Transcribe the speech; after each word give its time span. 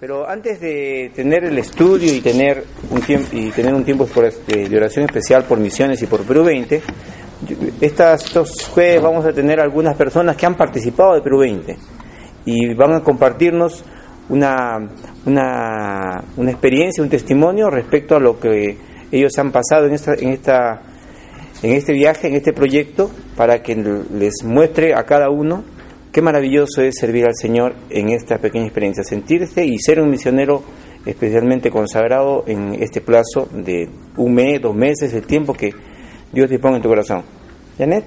Pero 0.00 0.28
antes 0.28 0.60
de 0.60 1.10
tener 1.12 1.42
el 1.42 1.58
estudio 1.58 2.14
y 2.14 2.20
tener 2.20 2.62
un 2.88 3.00
tiempo 3.00 3.30
y 3.32 3.50
tener 3.50 3.74
un 3.74 3.84
tiempo 3.84 4.06
de 4.46 4.76
oración 4.76 5.04
especial 5.06 5.42
por 5.42 5.58
misiones 5.58 6.00
y 6.02 6.06
por 6.06 6.22
Perú 6.22 6.44
20, 6.44 6.80
estas, 7.80 8.24
estos 8.24 8.68
jueves 8.68 9.02
vamos 9.02 9.24
a 9.24 9.32
tener 9.32 9.58
algunas 9.58 9.96
personas 9.96 10.36
que 10.36 10.46
han 10.46 10.56
participado 10.56 11.14
de 11.14 11.20
Perú 11.20 11.40
20 11.40 11.76
y 12.44 12.74
van 12.74 12.92
a 12.92 13.00
compartirnos 13.00 13.84
una, 14.28 14.88
una, 15.26 16.22
una 16.36 16.50
experiencia, 16.50 17.02
un 17.02 17.10
testimonio 17.10 17.68
respecto 17.68 18.14
a 18.14 18.20
lo 18.20 18.38
que 18.38 18.78
ellos 19.10 19.36
han 19.36 19.50
pasado 19.50 19.86
en 19.86 19.94
esta, 19.94 20.14
en 20.14 20.28
esta 20.28 20.82
en 21.60 21.72
este 21.72 21.92
viaje, 21.92 22.28
en 22.28 22.36
este 22.36 22.52
proyecto, 22.52 23.10
para 23.36 23.64
que 23.64 23.74
les 23.74 24.44
muestre 24.44 24.94
a 24.94 25.02
cada 25.02 25.28
uno 25.28 25.64
qué 26.18 26.22
maravilloso 26.22 26.82
es 26.82 26.96
servir 26.98 27.26
al 27.26 27.36
Señor 27.36 27.76
en 27.90 28.08
esta 28.08 28.38
pequeña 28.38 28.64
experiencia, 28.64 29.04
sentirse 29.04 29.64
y 29.64 29.78
ser 29.78 30.00
un 30.00 30.10
misionero 30.10 30.64
especialmente 31.06 31.70
consagrado 31.70 32.42
en 32.48 32.74
este 32.82 33.00
plazo 33.00 33.46
de 33.52 33.88
un 34.16 34.34
mes, 34.34 34.60
dos 34.60 34.74
meses, 34.74 35.14
el 35.14 35.28
tiempo 35.28 35.54
que 35.54 35.70
Dios 36.32 36.50
ponga 36.60 36.78
en 36.78 36.82
tu 36.82 36.88
corazón. 36.88 37.22
Janet. 37.78 38.04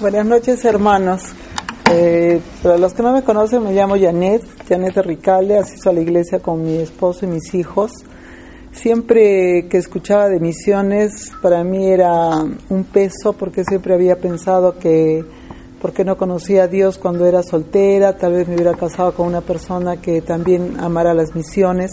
Buenas 0.00 0.24
noches, 0.24 0.64
hermanos. 0.64 1.34
Eh, 1.92 2.40
para 2.62 2.78
los 2.78 2.94
que 2.94 3.02
no 3.02 3.12
me 3.12 3.22
conocen, 3.22 3.62
me 3.62 3.74
llamo 3.74 3.96
Janet, 4.00 4.42
Janet 4.66 4.96
Ricalde, 5.04 5.58
asisto 5.58 5.90
a 5.90 5.92
la 5.92 6.00
iglesia 6.00 6.38
con 6.38 6.64
mi 6.64 6.78
esposo 6.78 7.26
y 7.26 7.28
mis 7.28 7.54
hijos. 7.54 7.92
Siempre 8.74 9.68
que 9.68 9.78
escuchaba 9.78 10.28
de 10.28 10.40
misiones, 10.40 11.30
para 11.40 11.62
mí 11.62 11.86
era 11.86 12.30
un 12.68 12.84
peso 12.84 13.32
porque 13.32 13.62
siempre 13.64 13.94
había 13.94 14.16
pensado 14.16 14.78
que, 14.80 15.24
porque 15.80 16.04
no 16.04 16.16
conocía 16.16 16.64
a 16.64 16.66
Dios 16.66 16.98
cuando 16.98 17.24
era 17.24 17.44
soltera, 17.44 18.18
tal 18.18 18.32
vez 18.32 18.48
me 18.48 18.56
hubiera 18.56 18.74
casado 18.74 19.14
con 19.14 19.28
una 19.28 19.42
persona 19.42 19.98
que 20.02 20.20
también 20.22 20.74
amara 20.80 21.14
las 21.14 21.36
misiones. 21.36 21.92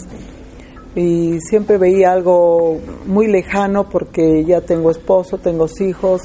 Y 0.95 1.39
siempre 1.41 1.77
veía 1.77 2.11
algo 2.11 2.79
muy 3.05 3.27
lejano 3.27 3.87
porque 3.87 4.43
ya 4.43 4.61
tengo 4.61 4.89
esposo, 4.89 5.37
tengo 5.37 5.67
hijos, 5.79 6.23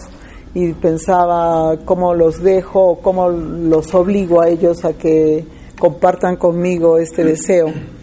y 0.54 0.72
pensaba 0.72 1.76
cómo 1.84 2.14
los 2.14 2.42
dejo, 2.42 2.98
cómo 3.02 3.28
los 3.28 3.94
obligo 3.94 4.40
a 4.40 4.48
ellos 4.48 4.86
a 4.86 4.94
que 4.94 5.44
compartan 5.78 6.36
conmigo 6.36 6.96
este 6.96 7.24
deseo. 7.24 7.95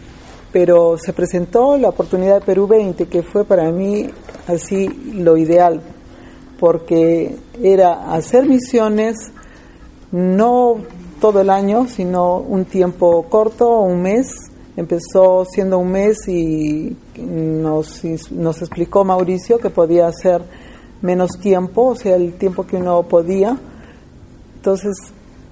Pero 0.54 0.98
se 0.98 1.12
presentó 1.12 1.76
la 1.78 1.90
oportunidad 1.90 2.36
de 2.36 2.46
Perú 2.46 2.68
20, 2.68 3.08
que 3.08 3.23
fue 3.23 3.44
para 3.44 3.70
mí 3.72 4.08
así 4.48 4.88
lo 4.88 5.36
ideal, 5.36 5.82
porque 6.59 7.36
era 7.62 8.14
hacer 8.14 8.48
misiones 8.48 9.34
no 10.12 10.78
todo 11.20 11.42
el 11.42 11.50
año, 11.50 11.88
sino 11.88 12.38
un 12.38 12.66
tiempo 12.66 13.24
corto, 13.30 13.81
un 13.81 14.02
mes. 14.02 14.28
Empezó 14.78 15.46
siendo 15.46 15.80
un 15.80 15.92
mes 15.92 16.28
y 16.28 16.96
nos, 17.18 18.02
nos 18.31 18.62
explicó 18.62 19.04
Mauricio 19.04 19.58
que 19.58 19.70
podía 19.70 20.08
hacer 20.08 20.42
menos 21.02 21.31
tiempo, 21.40 21.88
o 21.90 21.96
sea, 21.96 22.16
el 22.16 22.34
tiempo 22.36 22.66
que 22.66 22.78
uno 22.78 23.04
podía. 23.04 23.58
Entonces, 24.56 24.96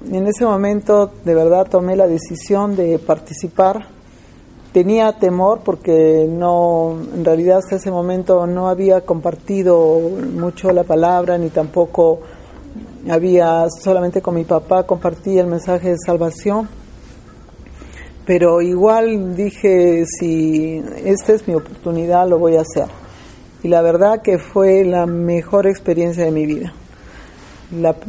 en 0.09 0.27
ese 0.27 0.45
momento 0.45 1.11
de 1.23 1.35
verdad 1.35 1.67
tomé 1.69 1.95
la 1.95 2.07
decisión 2.07 2.75
de 2.75 2.97
participar. 2.99 3.87
Tenía 4.73 5.11
temor 5.13 5.61
porque 5.65 6.27
no, 6.29 6.97
en 7.13 7.25
realidad 7.25 7.57
hasta 7.57 7.75
ese 7.75 7.91
momento 7.91 8.47
no 8.47 8.69
había 8.69 9.01
compartido 9.01 9.99
mucho 9.99 10.71
la 10.71 10.83
palabra 10.83 11.37
ni 11.37 11.49
tampoco 11.49 12.19
había 13.09 13.65
solamente 13.69 14.21
con 14.21 14.35
mi 14.35 14.45
papá 14.45 14.83
compartí 14.83 15.37
el 15.37 15.47
mensaje 15.47 15.89
de 15.89 15.97
salvación. 15.97 16.69
Pero 18.25 18.61
igual 18.61 19.35
dije, 19.35 20.05
si 20.05 20.81
esta 21.03 21.33
es 21.33 21.47
mi 21.47 21.55
oportunidad, 21.55 22.29
lo 22.29 22.39
voy 22.39 22.55
a 22.55 22.61
hacer 22.61 22.87
y 23.63 23.67
la 23.67 23.81
verdad 23.81 24.21
que 24.21 24.37
fue 24.39 24.83
la 24.83 25.05
mejor 25.05 25.67
experiencia 25.67 26.25
de 26.25 26.31
mi 26.31 26.45
vida. 26.45 26.73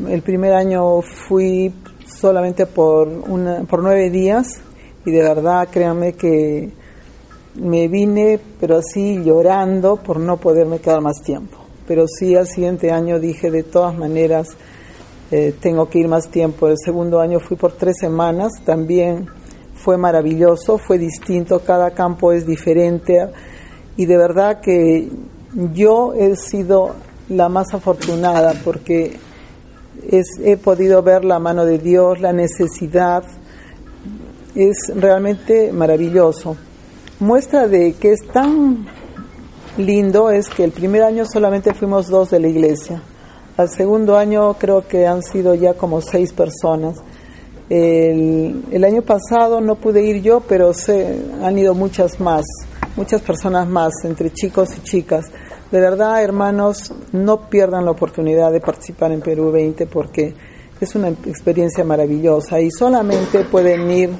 el 0.09 0.23
primer 0.23 0.55
año 0.55 1.03
fui 1.03 1.73
solamente 2.07 2.67
por, 2.67 3.09
una, 3.09 3.63
por 3.65 3.83
nueve 3.83 4.11
días 4.11 4.61
y 5.05 5.11
de 5.11 5.23
verdad 5.23 5.69
créanme 5.71 6.13
que 6.15 6.71
me 7.55 7.89
vine 7.89 8.41
pero 8.61 8.79
así 8.79 9.23
llorando 9.23 9.97
por 9.97 10.19
no 10.19 10.39
poderme 10.39 10.79
quedar 10.79 11.01
más 11.01 11.23
tiempo. 11.23 11.59
Pero 11.87 12.07
sí 12.07 12.37
al 12.37 12.47
siguiente 12.47 12.91
año 12.91 13.19
dije 13.19 13.51
de 13.51 13.63
todas 13.63 13.97
maneras 13.97 14.49
eh, 15.31 15.55
tengo 15.61 15.89
que 15.89 15.99
ir 15.99 16.09
más 16.09 16.29
tiempo. 16.29 16.69
El 16.69 16.77
segundo 16.79 17.21
año 17.21 17.41
fui 17.41 17.57
por 17.57 17.73
tres 17.73 17.97
semanas, 17.99 18.53
también 18.65 19.29
fue 19.75 19.97
maravilloso, 19.97 20.79
fue 20.79 20.99
distinto, 20.99 21.61
cada 21.61 21.91
campo 21.91 22.33
es 22.33 22.47
diferente 22.47 23.29
y 23.97 24.07
de 24.07 24.17
verdad 24.17 24.61
que 24.61 25.09
yo 25.75 26.15
he 26.15 26.37
sido 26.37 26.95
la 27.29 27.49
más 27.49 27.75
afortunada 27.75 28.55
porque 28.65 29.19
he 30.45 30.57
podido 30.57 31.03
ver 31.03 31.25
la 31.25 31.39
mano 31.39 31.65
de 31.65 31.79
Dios, 31.79 32.21
la 32.21 32.33
necesidad. 32.33 33.25
Es 34.55 34.77
realmente 34.95 35.73
maravilloso. 35.73 36.57
Muestra 37.21 37.69
de 37.69 37.95
que 37.95 38.13
es 38.13 38.21
tan 38.33 38.87
lindo 39.77 40.31
es 40.31 40.49
que 40.49 40.65
el 40.65 40.73
primer 40.73 41.03
año 41.03 41.25
solamente 41.25 41.73
fuimos 41.75 42.09
dos 42.09 42.31
de 42.31 42.41
la 42.41 42.49
iglesia. 42.49 43.03
Al 43.57 43.71
segundo 43.71 44.17
año 44.17 44.55
creo 44.55 44.87
que 44.87 45.07
han 45.07 45.23
sido 45.23 45.55
ya 45.55 45.75
como 45.75 46.01
seis 46.01 46.33
personas. 46.33 46.97
El, 47.69 48.85
año 48.85 49.03
pasado 49.03 49.61
no 49.61 49.77
pude 49.77 50.03
ir 50.03 50.21
yo, 50.21 50.41
pero 50.41 50.75
se, 50.75 51.23
han 51.43 51.59
ido 51.59 51.75
muchas 51.75 52.21
más 52.21 52.45
muchas 52.97 53.23
personas 53.23 53.69
más, 53.69 53.93
entre 54.05 54.31
chicos 54.31 54.69
y 54.77 54.83
chicas. 54.83 55.27
De 55.71 55.81
verdad, 55.81 56.23
hermanos, 56.23 56.93
no 57.13 57.49
pierdan 57.49 57.85
la 57.85 57.93
oportunidad 57.93 58.53
de 58.53 58.61
participar 58.61 59.13
en 59.13 59.21
Perú 59.21 59.51
20 59.51 59.87
porque 59.87 60.35
es 60.85 60.95
una 60.95 61.09
experiencia 61.09 61.85
maravillosa 61.85 62.61
y 62.61 62.71
solamente 62.71 63.45
pueden 63.45 63.91
ir, 63.91 64.11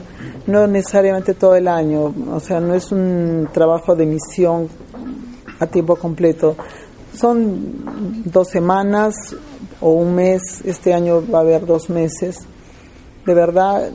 no 0.47 0.67
necesariamente 0.67 1.35
todo 1.35 1.57
el 1.57 1.69
año, 1.69 2.15
o 2.33 2.41
sea, 2.41 2.61
no 2.61 2.75
es 2.75 2.93
un 2.93 3.49
trabajo 3.53 3.95
de 3.95 4.07
misión 4.07 4.69
a 5.59 5.67
tiempo 5.67 5.97
completo. 5.97 6.57
Son 7.15 8.23
dos 8.25 8.49
semanas 8.49 9.15
o 9.81 9.91
un 9.91 10.15
mes, 10.15 10.63
este 10.65 10.95
año 10.95 11.23
va 11.33 11.39
a 11.39 11.43
haber 11.43 11.67
dos 11.67 11.91
meses. 11.91 12.39
De 13.27 13.35
verdad, 13.35 13.93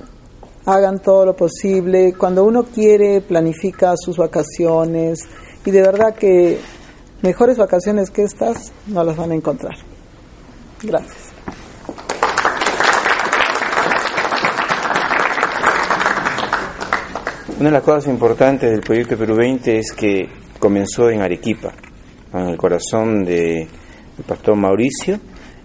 hagan 0.65 0.99
todo 0.99 1.25
lo 1.25 1.35
posible. 1.35 2.13
Cuando 2.17 2.43
uno 2.43 2.63
quiere, 2.63 3.21
planifica 3.21 3.93
sus 3.97 4.17
vacaciones 4.17 5.19
y 5.65 5.71
de 5.71 5.81
verdad 5.81 6.13
que 6.13 6.59
mejores 7.21 7.57
vacaciones 7.57 8.09
que 8.09 8.23
estas 8.23 8.71
no 8.87 9.03
las 9.03 9.17
van 9.17 9.31
a 9.31 9.35
encontrar. 9.35 9.75
Gracias. 10.83 11.26
Una 17.59 17.69
de 17.69 17.73
las 17.73 17.83
cosas 17.83 18.07
importantes 18.07 18.71
del 18.71 18.81
proyecto 18.81 19.17
Perú 19.17 19.35
20 19.35 19.77
es 19.77 19.91
que 19.91 20.27
comenzó 20.59 21.09
en 21.09 21.21
Arequipa, 21.21 21.73
en 22.33 22.49
el 22.49 22.57
corazón 22.57 23.23
del 23.23 23.67
pastor 24.27 24.55
Mauricio, 24.55 25.19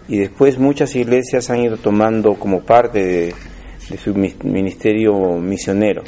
y 0.08 0.18
después 0.18 0.58
muchas 0.58 0.94
iglesias 0.96 1.50
han 1.50 1.60
ido 1.60 1.76
tomando 1.76 2.34
como 2.34 2.62
parte 2.62 3.04
de 3.04 3.34
de 3.88 3.98
su 3.98 4.14
ministerio 4.14 5.38
misionero. 5.38 6.02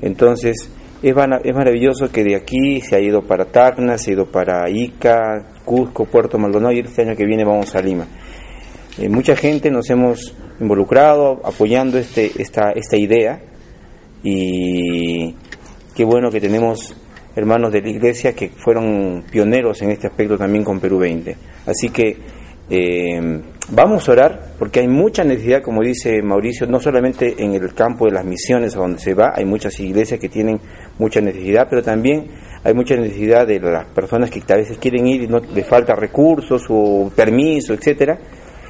Entonces, 0.00 0.70
es, 1.02 1.14
es 1.44 1.54
maravilloso 1.54 2.10
que 2.10 2.24
de 2.24 2.36
aquí 2.36 2.80
se 2.80 2.96
ha 2.96 3.00
ido 3.00 3.22
para 3.22 3.46
Tacna, 3.46 3.98
se 3.98 4.10
ha 4.10 4.14
ido 4.14 4.26
para 4.26 4.68
Ica, 4.70 5.44
Cusco, 5.64 6.04
Puerto 6.06 6.38
Maldonado 6.38 6.72
y 6.72 6.80
este 6.80 7.02
año 7.02 7.16
que 7.16 7.26
viene 7.26 7.44
vamos 7.44 7.74
a 7.74 7.80
Lima. 7.80 8.06
Eh, 8.98 9.08
mucha 9.08 9.36
gente 9.36 9.70
nos 9.70 9.90
hemos 9.90 10.34
involucrado 10.60 11.40
apoyando 11.44 11.98
este, 11.98 12.30
esta, 12.38 12.70
esta 12.70 12.96
idea 12.96 13.40
y 14.28 15.32
qué 15.94 16.04
bueno 16.04 16.32
que 16.32 16.40
tenemos 16.40 16.96
hermanos 17.36 17.70
de 17.72 17.80
la 17.80 17.90
iglesia 17.90 18.32
que 18.32 18.48
fueron 18.48 19.22
pioneros 19.30 19.80
en 19.82 19.92
este 19.92 20.08
aspecto 20.08 20.36
también 20.36 20.64
con 20.64 20.80
Perú 20.80 20.98
20. 20.98 21.36
Así 21.64 21.90
que 21.90 22.16
eh, 22.68 23.40
vamos 23.70 24.08
a 24.08 24.12
orar 24.12 24.40
porque 24.58 24.80
hay 24.80 24.88
mucha 24.88 25.22
necesidad, 25.22 25.62
como 25.62 25.80
dice 25.80 26.20
Mauricio, 26.22 26.66
no 26.66 26.80
solamente 26.80 27.36
en 27.38 27.54
el 27.54 27.72
campo 27.72 28.06
de 28.06 28.14
las 28.14 28.24
misiones 28.24 28.74
a 28.74 28.80
donde 28.80 28.98
se 28.98 29.14
va, 29.14 29.32
hay 29.32 29.44
muchas 29.44 29.78
iglesias 29.78 30.18
que 30.18 30.28
tienen 30.28 30.58
mucha 30.98 31.20
necesidad, 31.20 31.68
pero 31.70 31.84
también 31.84 32.26
hay 32.64 32.74
mucha 32.74 32.96
necesidad 32.96 33.46
de 33.46 33.60
las 33.60 33.84
personas 33.90 34.28
que 34.28 34.42
a 34.52 34.56
veces 34.56 34.76
quieren 34.78 35.06
ir 35.06 35.22
y 35.22 35.28
no 35.28 35.38
les 35.38 35.66
falta 35.68 35.94
recursos 35.94 36.64
o 36.68 37.12
permiso, 37.14 37.74
etcétera, 37.74 38.18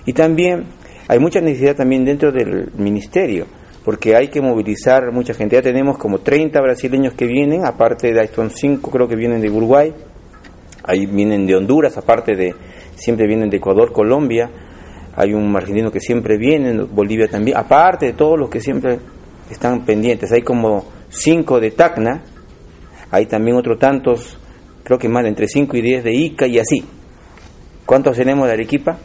y 0.04 0.12
también 0.12 0.64
hay 1.08 1.18
mucha 1.18 1.40
necesidad 1.40 1.76
también 1.76 2.04
dentro 2.04 2.30
del 2.30 2.72
ministerio 2.76 3.46
porque 3.86 4.16
hay 4.16 4.26
que 4.26 4.40
movilizar 4.40 5.12
mucha 5.12 5.32
gente. 5.32 5.54
Ya 5.54 5.62
tenemos 5.62 5.96
como 5.96 6.18
30 6.18 6.60
brasileños 6.60 7.14
que 7.14 7.24
vienen, 7.24 7.64
aparte 7.64 8.12
de, 8.12 8.26
son 8.34 8.50
5 8.50 8.90
creo 8.90 9.06
que 9.06 9.14
vienen 9.14 9.40
de 9.40 9.48
Uruguay, 9.48 9.94
ahí 10.82 11.06
vienen 11.06 11.46
de 11.46 11.54
Honduras, 11.54 11.96
aparte 11.96 12.34
de, 12.34 12.52
siempre 12.96 13.28
vienen 13.28 13.48
de 13.48 13.58
Ecuador, 13.58 13.92
Colombia, 13.92 14.50
hay 15.14 15.34
un 15.34 15.54
argentino 15.54 15.92
que 15.92 16.00
siempre 16.00 16.36
viene, 16.36 16.82
Bolivia 16.82 17.28
también, 17.28 17.56
aparte 17.56 18.06
de 18.06 18.12
todos 18.14 18.36
los 18.36 18.50
que 18.50 18.60
siempre 18.60 18.98
están 19.52 19.84
pendientes, 19.84 20.32
hay 20.32 20.42
como 20.42 20.84
cinco 21.08 21.60
de 21.60 21.70
Tacna, 21.70 22.24
hay 23.12 23.26
también 23.26 23.56
otros 23.56 23.78
tantos, 23.78 24.36
creo 24.82 24.98
que 24.98 25.08
más 25.08 25.24
entre 25.26 25.46
5 25.46 25.76
y 25.76 25.80
10 25.80 26.02
de 26.02 26.12
Ica 26.12 26.48
y 26.48 26.58
así. 26.58 26.84
¿Cuántos 27.86 28.16
tenemos 28.16 28.48
de 28.48 28.54
Arequipa? 28.54 28.98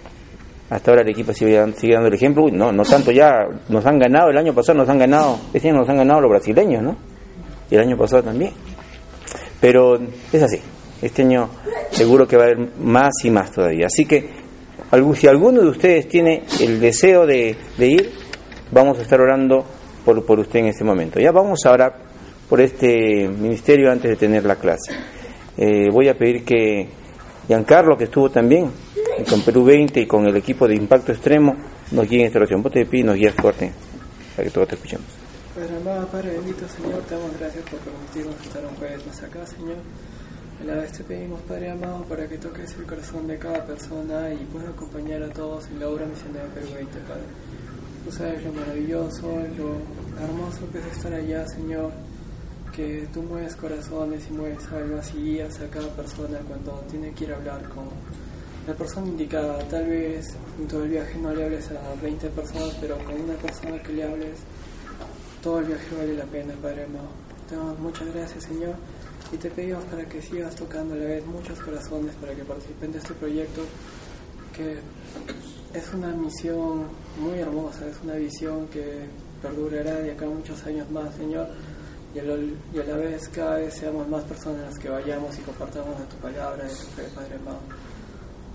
Hasta 0.71 0.91
ahora 0.91 1.01
Arequipa 1.01 1.33
sigue, 1.33 1.61
sigue 1.73 1.95
dando 1.95 2.07
el 2.07 2.13
ejemplo. 2.13 2.47
no, 2.49 2.71
no 2.71 2.83
tanto 2.83 3.11
ya, 3.11 3.45
nos 3.67 3.85
han 3.85 3.99
ganado, 3.99 4.29
el 4.29 4.37
año 4.37 4.53
pasado 4.53 4.77
nos 4.77 4.87
han 4.87 4.99
ganado, 4.99 5.37
este 5.53 5.67
año 5.67 5.79
nos 5.79 5.89
han 5.89 5.97
ganado 5.97 6.21
los 6.21 6.29
brasileños, 6.29 6.81
¿no? 6.81 6.95
Y 7.69 7.75
el 7.75 7.81
año 7.81 7.97
pasado 7.97 8.23
también. 8.23 8.53
Pero 9.59 9.99
es 10.31 10.41
así, 10.41 10.61
este 11.01 11.23
año 11.23 11.49
seguro 11.91 12.25
que 12.25 12.37
va 12.37 12.43
a 12.43 12.45
haber 12.45 12.69
más 12.79 13.11
y 13.25 13.29
más 13.29 13.51
todavía. 13.51 13.87
Así 13.87 14.05
que 14.05 14.29
si 15.15 15.27
alguno 15.27 15.61
de 15.61 15.67
ustedes 15.67 16.07
tiene 16.07 16.43
el 16.61 16.79
deseo 16.79 17.25
de, 17.25 17.53
ir, 17.79 18.09
vamos 18.71 18.97
a 18.97 19.01
estar 19.01 19.19
orando 19.19 19.65
por, 20.05 20.25
por 20.25 20.39
usted 20.39 20.59
en 20.59 20.67
este 20.67 20.85
momento. 20.85 21.19
Ya 21.19 21.33
vamos 21.33 21.65
ahora 21.65 21.93
por 22.47 22.61
este 22.61 23.27
ministerio 23.27 23.91
antes 23.91 24.11
de 24.11 24.15
tener 24.15 24.45
la 24.45 24.55
clase. 24.55 24.93
Eh, 25.57 25.89
voy 25.91 26.07
a 26.07 26.17
pedir 26.17 26.45
que 26.45 26.87
Giancarlo, 27.47 27.97
que 27.97 28.05
estuvo 28.05 28.29
también 28.29 28.71
con 29.29 29.41
Perú 29.41 29.63
20 29.63 30.01
y 30.01 30.05
con 30.07 30.25
el 30.25 30.35
equipo 30.35 30.67
de 30.67 30.75
Impacto 30.75 31.11
Extremo, 31.11 31.55
nos 31.91 32.07
guíe 32.07 32.21
en 32.21 32.27
esta 32.27 32.39
oración. 32.39 32.63
Vos 32.63 32.71
te 32.71 32.85
pides 32.85 33.05
nos 33.05 33.15
guías 33.15 33.35
corte 33.35 33.71
para 34.35 34.47
que 34.47 34.53
todos 34.53 34.67
te 34.67 34.75
escuchemos. 34.75 35.07
Padre 35.55 35.75
amado, 35.75 36.07
Padre 36.07 36.31
bendito, 36.31 36.67
Señor, 36.67 37.01
te 37.03 37.15
damos 37.15 37.37
gracias 37.37 37.63
por 37.69 37.79
permitirnos 37.79 38.35
estar 38.45 38.65
un 38.65 38.75
jueves 38.75 39.05
más 39.05 39.23
acá, 39.23 39.45
Señor. 39.45 39.77
A 40.61 40.63
la 40.63 40.75
vez 40.75 40.91
te 40.91 41.03
pedimos, 41.03 41.41
Padre 41.41 41.71
amado, 41.71 42.03
para 42.05 42.27
que 42.27 42.37
toques 42.37 42.73
el 42.77 42.85
corazón 42.85 43.27
de 43.27 43.37
cada 43.37 43.65
persona 43.65 44.33
y 44.33 44.45
puedas 44.45 44.69
acompañar 44.69 45.23
a 45.23 45.29
todos 45.29 45.67
en 45.67 45.79
la 45.79 45.89
obra 45.89 46.05
misionera 46.05 46.45
de 46.45 46.51
Perú 46.51 46.67
20, 46.75 46.99
Padre. 46.99 47.23
Tú 48.05 48.11
sabes 48.11 48.43
lo 48.43 48.53
maravilloso, 48.53 49.27
lo 49.57 50.23
hermoso 50.23 50.71
que 50.71 50.79
es 50.79 50.97
estar 50.97 51.13
allá, 51.13 51.45
Señor 51.47 51.91
que 52.71 53.05
tú 53.13 53.21
mueves 53.21 53.55
corazones 53.55 54.23
y 54.29 54.33
mueves 54.33 54.65
almas 54.71 55.13
y 55.13 55.17
guías 55.21 55.59
a 55.59 55.67
cada 55.67 55.89
persona 55.89 56.39
cuando 56.47 56.83
tiene 56.89 57.11
que 57.11 57.25
ir 57.25 57.33
a 57.33 57.35
hablar 57.35 57.67
con 57.69 57.85
la 58.71 58.77
persona 58.77 59.07
indicada. 59.07 59.59
Tal 59.67 59.85
vez 59.85 60.33
en 60.59 60.67
todo 60.67 60.83
el 60.83 60.89
viaje 60.89 61.17
no 61.19 61.33
le 61.33 61.43
hables 61.43 61.69
a 61.71 62.01
20 62.01 62.29
personas, 62.29 62.77
pero 62.79 62.97
con 62.99 63.19
una 63.19 63.33
persona 63.33 63.81
que 63.83 63.93
le 63.93 64.03
hables, 64.03 64.39
todo 65.43 65.59
el 65.59 65.65
viaje 65.65 65.95
vale 65.95 66.13
la 66.15 66.25
pena, 66.25 66.53
Padre 66.61 66.85
amado. 66.85 67.09
Te 67.49 67.55
damos 67.55 67.79
muchas 67.79 68.13
gracias, 68.13 68.45
Señor, 68.45 68.75
y 69.31 69.37
te 69.37 69.49
pedimos 69.49 69.83
para 69.85 70.05
que 70.05 70.21
sigas 70.21 70.55
tocando 70.55 70.93
a 70.93 70.97
la 70.97 71.05
vez 71.05 71.25
muchos 71.25 71.59
corazones 71.59 72.15
para 72.15 72.33
que 72.33 72.43
participen 72.43 72.93
de 72.93 72.99
este 72.99 73.13
proyecto, 73.13 73.61
que 74.55 74.77
es 75.77 75.93
una 75.93 76.13
misión 76.13 76.87
muy 77.19 77.39
hermosa, 77.39 77.87
es 77.87 77.97
una 78.03 78.15
visión 78.15 78.67
que 78.67 79.05
perdurará 79.41 79.95
de 79.95 80.11
acá 80.11 80.25
muchos 80.25 80.63
años 80.65 80.89
más, 80.91 81.13
Señor 81.15 81.47
y 82.13 82.19
a, 82.19 82.23
la 82.83 82.97
vez 82.97 83.29
cada 83.29 83.55
vez 83.55 83.73
seamos 83.73 84.05
más 84.09 84.23
personas 84.25 84.61
las 84.65 84.77
que 84.77 84.89
vayamos 84.89 85.37
y 85.37 85.41
compartamos 85.43 85.97
de 85.97 86.05
tu 86.05 86.15
palabra, 86.17 86.63
de 86.63 86.69
tu 86.69 86.75
fe, 86.75 87.03
Padre 87.15 87.35
amado. 87.35 87.59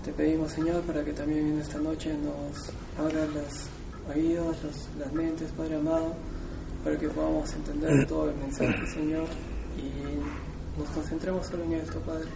Te 0.07 0.13
pedimos, 0.13 0.53
Señor, 0.53 0.83
para 0.83 1.03
que 1.03 1.11
también 1.11 1.47
en 1.47 1.59
esta 1.59 1.79
noche 1.79 2.13
nos 2.13 2.71
abras 2.97 3.27
los 3.27 4.15
oídos, 4.15 4.55
las 4.97 5.11
mentes, 5.11 5.51
Padre 5.51 5.75
amado, 5.75 6.13
para 6.81 6.97
que 6.97 7.09
podamos 7.09 7.51
entender 7.51 8.07
todo 8.07 8.29
el 8.29 8.37
mensaje, 8.37 8.87
Señor, 8.87 9.25
y 9.75 10.79
nos 10.79 10.89
concentremos 10.91 11.45
solo 11.45 11.65
en 11.65 11.73
esto, 11.73 11.99
Padre. 11.99 12.29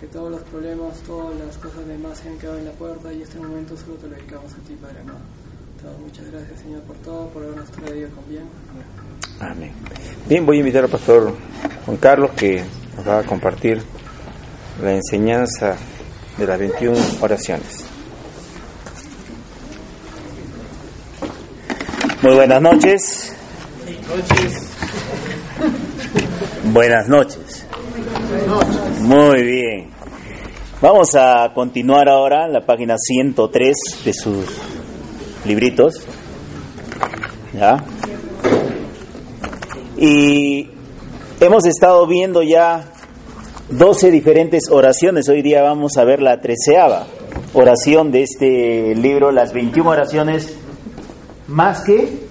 Que 0.00 0.08
todos 0.08 0.28
los 0.28 0.42
problemas, 0.42 0.98
todas 1.06 1.38
las 1.38 1.56
cosas 1.58 1.86
demás 1.86 2.18
se 2.18 2.30
han 2.30 2.38
quedado 2.38 2.58
en 2.58 2.64
la 2.64 2.72
puerta 2.72 3.12
y 3.12 3.22
este 3.22 3.38
momento 3.38 3.76
solo 3.76 3.94
te 3.94 4.08
lo 4.08 4.16
dedicamos 4.16 4.52
a 4.52 4.56
ti, 4.66 4.76
Padre 4.82 5.00
amado. 5.02 5.20
Muchas 6.04 6.26
gracias, 6.32 6.60
Señor, 6.62 6.82
por 6.82 6.96
todo, 6.96 7.28
por 7.28 7.44
habernos 7.44 7.70
traído 7.70 8.10
con 8.10 8.28
bien. 8.28 8.42
Amén. 9.38 9.72
Bien, 10.28 10.44
voy 10.44 10.56
a 10.56 10.58
invitar 10.58 10.82
al 10.82 10.90
pastor 10.90 11.32
Juan 11.86 11.96
Carlos 11.98 12.32
que 12.32 12.60
nos 12.96 13.06
va 13.06 13.20
a 13.20 13.22
compartir 13.22 13.80
la 14.82 14.96
enseñanza 14.96 15.76
de 16.38 16.46
las 16.46 16.58
21 16.58 16.96
oraciones. 17.20 17.84
Muy 22.22 22.34
buenas 22.34 22.62
noches. 22.62 23.36
Buenas 26.64 27.08
noches. 27.08 27.66
Muy 29.00 29.42
bien. 29.42 29.90
Vamos 30.80 31.14
a 31.14 31.50
continuar 31.54 32.08
ahora 32.08 32.46
en 32.46 32.52
la 32.52 32.64
página 32.64 32.96
103 32.96 33.76
de 34.04 34.12
sus 34.12 34.46
libritos. 35.44 36.02
¿Ya? 37.52 37.84
Y 39.96 40.70
hemos 41.40 41.66
estado 41.66 42.06
viendo 42.06 42.42
ya 42.42 42.92
12 43.70 44.10
diferentes 44.10 44.70
oraciones. 44.70 45.28
Hoy 45.28 45.42
día 45.42 45.62
vamos 45.62 45.98
a 45.98 46.04
ver 46.04 46.22
la 46.22 46.40
treceava 46.40 47.06
oración 47.52 48.10
de 48.10 48.22
este 48.22 48.94
libro, 48.94 49.30
las 49.30 49.52
21 49.52 49.90
oraciones 49.90 50.54
más 51.48 51.80
que 51.80 52.28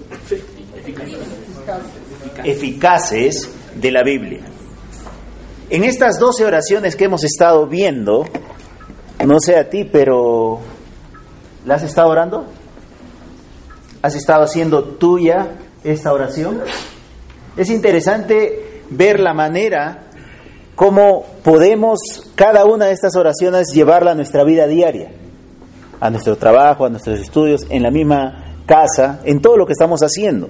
eficaces 2.42 3.50
de 3.76 3.90
la 3.92 4.02
Biblia. 4.02 4.40
En 5.70 5.84
estas 5.84 6.18
12 6.18 6.44
oraciones 6.44 6.96
que 6.96 7.04
hemos 7.04 7.22
estado 7.22 7.68
viendo, 7.68 8.24
no 9.24 9.38
sé 9.38 9.56
a 9.56 9.70
ti, 9.70 9.84
pero 9.84 10.58
¿la 11.64 11.76
has 11.76 11.84
estado 11.84 12.08
orando? 12.08 12.46
¿Has 14.02 14.16
estado 14.16 14.42
haciendo 14.42 14.82
tuya 14.82 15.52
esta 15.84 16.12
oración? 16.12 16.62
Es 17.56 17.70
interesante 17.70 18.82
ver 18.90 19.20
la 19.20 19.34
manera 19.34 20.07
cómo 20.78 21.24
podemos 21.42 21.98
cada 22.36 22.64
una 22.64 22.86
de 22.86 22.92
estas 22.92 23.16
oraciones 23.16 23.72
llevarla 23.74 24.12
a 24.12 24.14
nuestra 24.14 24.44
vida 24.44 24.68
diaria, 24.68 25.10
a 25.98 26.08
nuestro 26.08 26.36
trabajo, 26.36 26.86
a 26.86 26.88
nuestros 26.88 27.18
estudios, 27.18 27.66
en 27.68 27.82
la 27.82 27.90
misma 27.90 28.54
casa, 28.64 29.20
en 29.24 29.40
todo 29.40 29.56
lo 29.56 29.66
que 29.66 29.72
estamos 29.72 30.02
haciendo. 30.02 30.48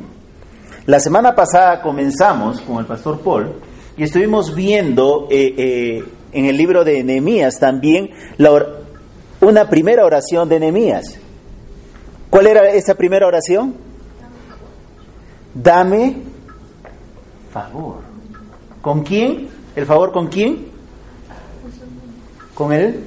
La 0.85 1.01
semana 1.01 1.35
pasada 1.35 1.81
comenzamos 1.81 2.61
con 2.61 2.77
el 2.77 2.85
pastor 2.85 3.21
Paul 3.21 3.55
y 3.97 4.03
estuvimos 4.03 4.55
viendo 4.55 5.29
eh, 5.31 5.55
eh, 5.57 6.05
en 6.33 6.45
el 6.45 6.59
libro 6.59 6.85
de 6.85 7.03
Nehemías 7.03 7.59
también 7.59 8.11
una 9.41 9.71
primera 9.71 10.05
oración 10.05 10.47
de 10.47 10.61
Nehemías. 10.61 11.19
¿Cuál 12.29 12.49
era 12.49 12.69
esa 12.69 12.95
primera 12.97 13.27
oración? 13.27 13.77
Dame 15.55 16.17
favor. 17.51 18.03
¿Con 18.83 19.03
quién? 19.03 19.58
¿El 19.79 19.87
favor 19.87 20.11
con 20.11 20.27
quién? 20.27 20.67
Con 22.53 22.73
él. 22.73 23.05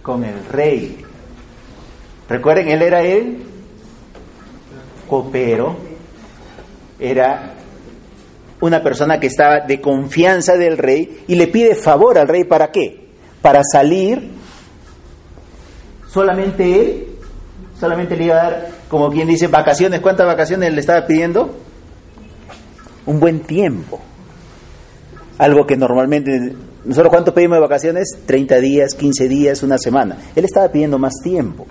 Con 0.00 0.22
el 0.22 0.46
rey. 0.46 1.04
Recuerden, 2.28 2.68
él 2.68 2.82
era 2.82 3.02
el 3.02 3.42
copero. 5.08 5.74
Era 7.00 7.54
una 8.60 8.80
persona 8.80 9.18
que 9.18 9.26
estaba 9.26 9.58
de 9.66 9.80
confianza 9.80 10.54
del 10.54 10.78
rey 10.78 11.24
y 11.26 11.34
le 11.34 11.48
pide 11.48 11.74
favor 11.74 12.18
al 12.18 12.28
rey 12.28 12.44
para 12.44 12.70
qué? 12.70 13.08
Para 13.40 13.62
salir 13.64 14.30
solamente 16.06 16.80
él, 16.80 17.06
solamente 17.80 18.16
le 18.16 18.24
iba 18.26 18.36
a 18.36 18.42
dar 18.44 18.68
como 18.88 19.10
quien 19.10 19.26
dice, 19.26 19.48
vacaciones, 19.48 19.98
¿cuántas 19.98 20.28
vacaciones 20.28 20.72
le 20.72 20.78
estaba 20.78 21.04
pidiendo? 21.08 21.61
Un 23.06 23.20
buen 23.20 23.40
tiempo. 23.40 24.00
Algo 25.38 25.66
que 25.66 25.76
normalmente, 25.76 26.54
nosotros 26.84 27.10
cuánto 27.10 27.34
pedimos 27.34 27.56
de 27.56 27.62
vacaciones? 27.62 28.08
30 28.26 28.60
días, 28.60 28.94
15 28.94 29.28
días, 29.28 29.62
una 29.62 29.78
semana. 29.78 30.16
Él 30.36 30.44
estaba 30.44 30.68
pidiendo 30.68 30.98
más 30.98 31.14
tiempo. 31.22 31.66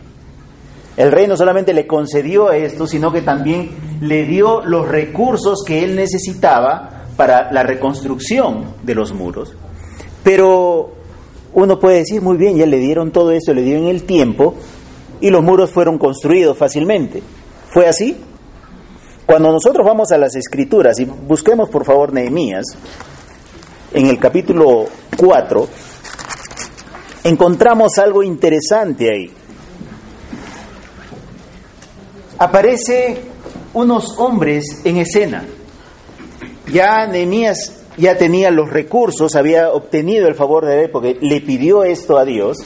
El 0.98 1.12
rey 1.12 1.26
no 1.28 1.38
solamente 1.38 1.74
le 1.74 1.88
concedió 1.88 2.52
esto, 2.52 2.86
sino 2.86 3.12
que 3.12 3.22
también 3.22 3.70
le 4.02 4.26
dio 4.26 4.62
los 4.66 4.88
recursos 4.88 5.64
que 5.66 5.84
él 5.84 5.96
necesitaba 5.96 7.06
para 7.16 7.52
la 7.52 7.64
reconstrucción 7.64 8.66
de 8.84 8.96
los 8.96 9.14
muros. 9.14 9.56
Pero 10.24 10.92
uno 11.54 11.80
puede 11.80 12.00
decir, 12.00 12.22
muy 12.22 12.38
bien, 12.38 12.58
ya 12.58 12.66
le 12.66 12.78
dieron 12.78 13.12
todo 13.12 13.32
eso, 13.32 13.54
le 13.54 13.62
dieron 13.62 13.86
el 13.86 14.04
tiempo, 14.04 14.56
y 15.22 15.30
los 15.30 15.44
muros 15.44 15.72
fueron 15.72 15.98
construidos 15.98 16.58
fácilmente. 16.58 17.22
¿Fue 17.70 17.88
así? 17.88 18.18
Cuando 19.32 19.50
nosotros 19.50 19.88
vamos 19.88 20.12
a 20.12 20.18
las 20.18 20.36
escrituras 20.36 21.00
y 21.00 21.06
busquemos 21.06 21.70
por 21.70 21.86
favor 21.86 22.12
Nehemías, 22.12 22.66
en 23.94 24.08
el 24.08 24.20
capítulo 24.20 24.88
4, 25.16 25.68
encontramos 27.24 27.98
algo 27.98 28.24
interesante 28.24 29.10
ahí. 29.10 29.32
Aparece 32.40 33.22
unos 33.74 34.20
hombres 34.20 34.82
en 34.84 34.98
escena. 34.98 35.46
Ya 36.70 37.08
Nehemías 37.08 37.86
ya 37.96 38.18
tenía 38.18 38.52
los 38.52 38.70
recursos, 38.70 39.38
había 39.38 39.72
obtenido 39.72 40.28
el 40.28 40.36
favor 40.36 40.66
de 40.66 40.84
él 40.84 40.92
porque 40.92 41.18
le 41.22 41.40
pidió 41.40 41.86
esto 41.86 42.18
a 42.18 42.26
Dios 42.26 42.58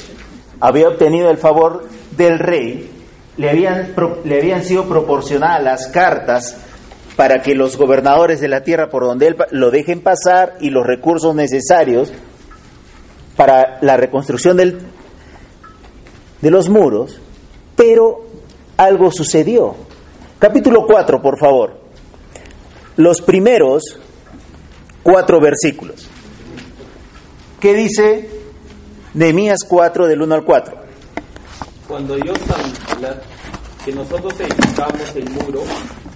había 0.59 0.87
obtenido 0.87 1.29
el 1.29 1.37
favor 1.37 1.87
del 2.17 2.39
rey, 2.39 2.89
le 3.37 3.49
habían, 3.49 3.93
le 4.23 4.39
habían 4.39 4.63
sido 4.63 4.85
proporcionadas 4.85 5.63
las 5.63 5.87
cartas 5.87 6.57
para 7.15 7.41
que 7.41 7.55
los 7.55 7.77
gobernadores 7.77 8.41
de 8.41 8.47
la 8.47 8.61
tierra 8.61 8.89
por 8.89 9.03
donde 9.03 9.27
él 9.27 9.37
lo 9.51 9.71
dejen 9.71 10.01
pasar 10.01 10.55
y 10.59 10.69
los 10.69 10.85
recursos 10.85 11.33
necesarios 11.35 12.11
para 13.35 13.79
la 13.81 13.97
reconstrucción 13.97 14.57
del, 14.57 14.79
de 16.41 16.51
los 16.51 16.69
muros, 16.69 17.19
pero 17.75 18.25
algo 18.77 19.11
sucedió. 19.11 19.75
Capítulo 20.39 20.85
4, 20.85 21.21
por 21.21 21.39
favor. 21.39 21.79
Los 22.97 23.21
primeros 23.21 23.99
cuatro 25.03 25.39
versículos. 25.39 26.07
¿Qué 27.59 27.73
dice 27.73 28.29
Nehemías 29.13 29.59
4 29.67 30.07
del 30.07 30.21
1 30.21 30.35
al 30.35 30.43
4? 30.43 30.84
Cuando 31.87 32.17
yo 32.17 32.33
que 33.85 33.91
nosotros 33.91 34.33
edificamos 34.39 35.15
el 35.15 35.29
muro, 35.29 35.61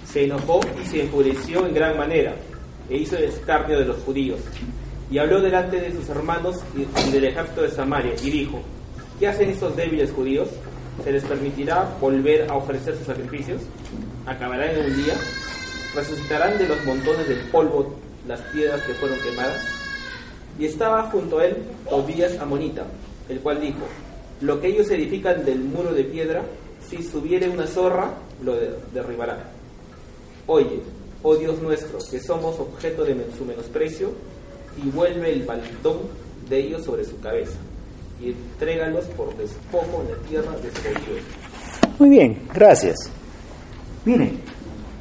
se 0.04 0.24
enojó 0.24 0.60
y 0.82 0.86
se 0.86 1.02
enfureció 1.02 1.64
en 1.64 1.74
gran 1.74 1.96
manera, 1.96 2.34
e 2.88 2.96
hizo 2.96 3.16
el 3.16 3.24
escarnio 3.24 3.78
de 3.78 3.84
los 3.84 3.98
judíos. 4.02 4.40
Y 5.12 5.18
habló 5.18 5.40
delante 5.40 5.80
de 5.80 5.92
sus 5.92 6.08
hermanos 6.08 6.56
y 6.74 7.10
del 7.12 7.24
ejército 7.24 7.62
de 7.62 7.70
Samaria, 7.70 8.14
y 8.20 8.30
dijo, 8.30 8.60
¿qué 9.20 9.28
hacen 9.28 9.50
estos 9.50 9.76
débiles 9.76 10.10
judíos? 10.10 10.48
¿Se 11.04 11.12
les 11.12 11.22
permitirá 11.22 11.88
volver 12.00 12.50
a 12.50 12.56
ofrecer 12.56 12.96
sus 12.96 13.06
sacrificios? 13.06 13.62
¿Acabarán 14.26 14.70
en 14.70 14.86
un 14.86 15.04
día? 15.04 15.14
¿Resucitarán 15.94 16.58
de 16.58 16.66
los 16.66 16.84
montones 16.84 17.28
del 17.28 17.40
polvo 17.50 17.94
las 18.26 18.40
piedras 18.52 18.82
que 18.82 18.94
fueron 18.94 19.18
quemadas? 19.20 19.62
Y 20.58 20.66
estaba 20.66 21.04
junto 21.04 21.38
a 21.38 21.46
él 21.46 21.58
Tobías 21.88 22.36
Amonita, 22.40 22.84
el 23.28 23.38
cual 23.38 23.60
dijo, 23.60 23.86
lo 24.40 24.60
que 24.60 24.68
ellos 24.68 24.90
edifican 24.90 25.44
del 25.44 25.60
muro 25.60 25.92
de 25.92 26.04
piedra, 26.04 26.42
si 26.88 27.02
subiere 27.02 27.48
una 27.48 27.66
zorra, 27.66 28.14
lo 28.42 28.56
derribará. 28.92 29.50
Oye, 30.46 30.80
oh 31.22 31.36
Dios 31.36 31.60
nuestro, 31.60 31.98
que 32.10 32.20
somos 32.20 32.58
objeto 32.58 33.04
de 33.04 33.16
su 33.36 33.44
menosprecio, 33.44 34.12
y 34.82 34.88
vuelve 34.90 35.32
el 35.32 35.42
baldón 35.42 35.98
de 36.48 36.58
ellos 36.58 36.84
sobre 36.84 37.04
su 37.04 37.20
cabeza, 37.20 37.58
y 38.20 38.30
entrégalos 38.30 39.04
por 39.16 39.36
despojo 39.36 40.02
en 40.02 40.12
la 40.12 40.28
tierra 40.28 40.52
de 40.52 40.70
su 40.70 41.98
Muy 41.98 42.10
bien, 42.10 42.48
gracias. 42.52 43.10
Miren, 44.04 44.40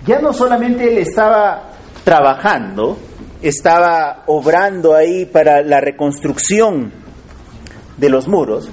ya 0.05 0.19
no 0.19 0.33
solamente 0.33 0.91
él 0.91 0.97
estaba 0.97 1.71
trabajando, 2.03 2.97
estaba 3.41 4.23
obrando 4.27 4.93
ahí 4.93 5.25
para 5.25 5.61
la 5.61 5.79
reconstrucción 5.79 6.91
de 7.97 8.09
los 8.09 8.27
muros, 8.27 8.69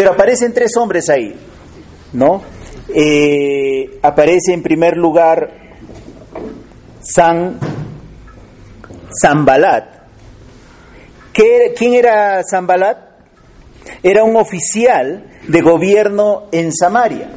pero 0.00 0.12
aparecen 0.12 0.54
tres 0.54 0.74
hombres 0.78 1.10
ahí, 1.10 1.34
¿no? 2.14 2.40
Eh, 2.88 3.98
aparece 4.00 4.54
en 4.54 4.62
primer 4.62 4.96
lugar 4.96 5.52
San 7.02 7.58
Zambalat. 9.20 9.84
¿Quién 11.34 11.92
era 11.92 12.40
Zambalat? 12.50 12.96
Era 14.02 14.24
un 14.24 14.36
oficial 14.36 15.26
de 15.46 15.60
gobierno 15.60 16.44
en 16.50 16.72
Samaria. 16.72 17.32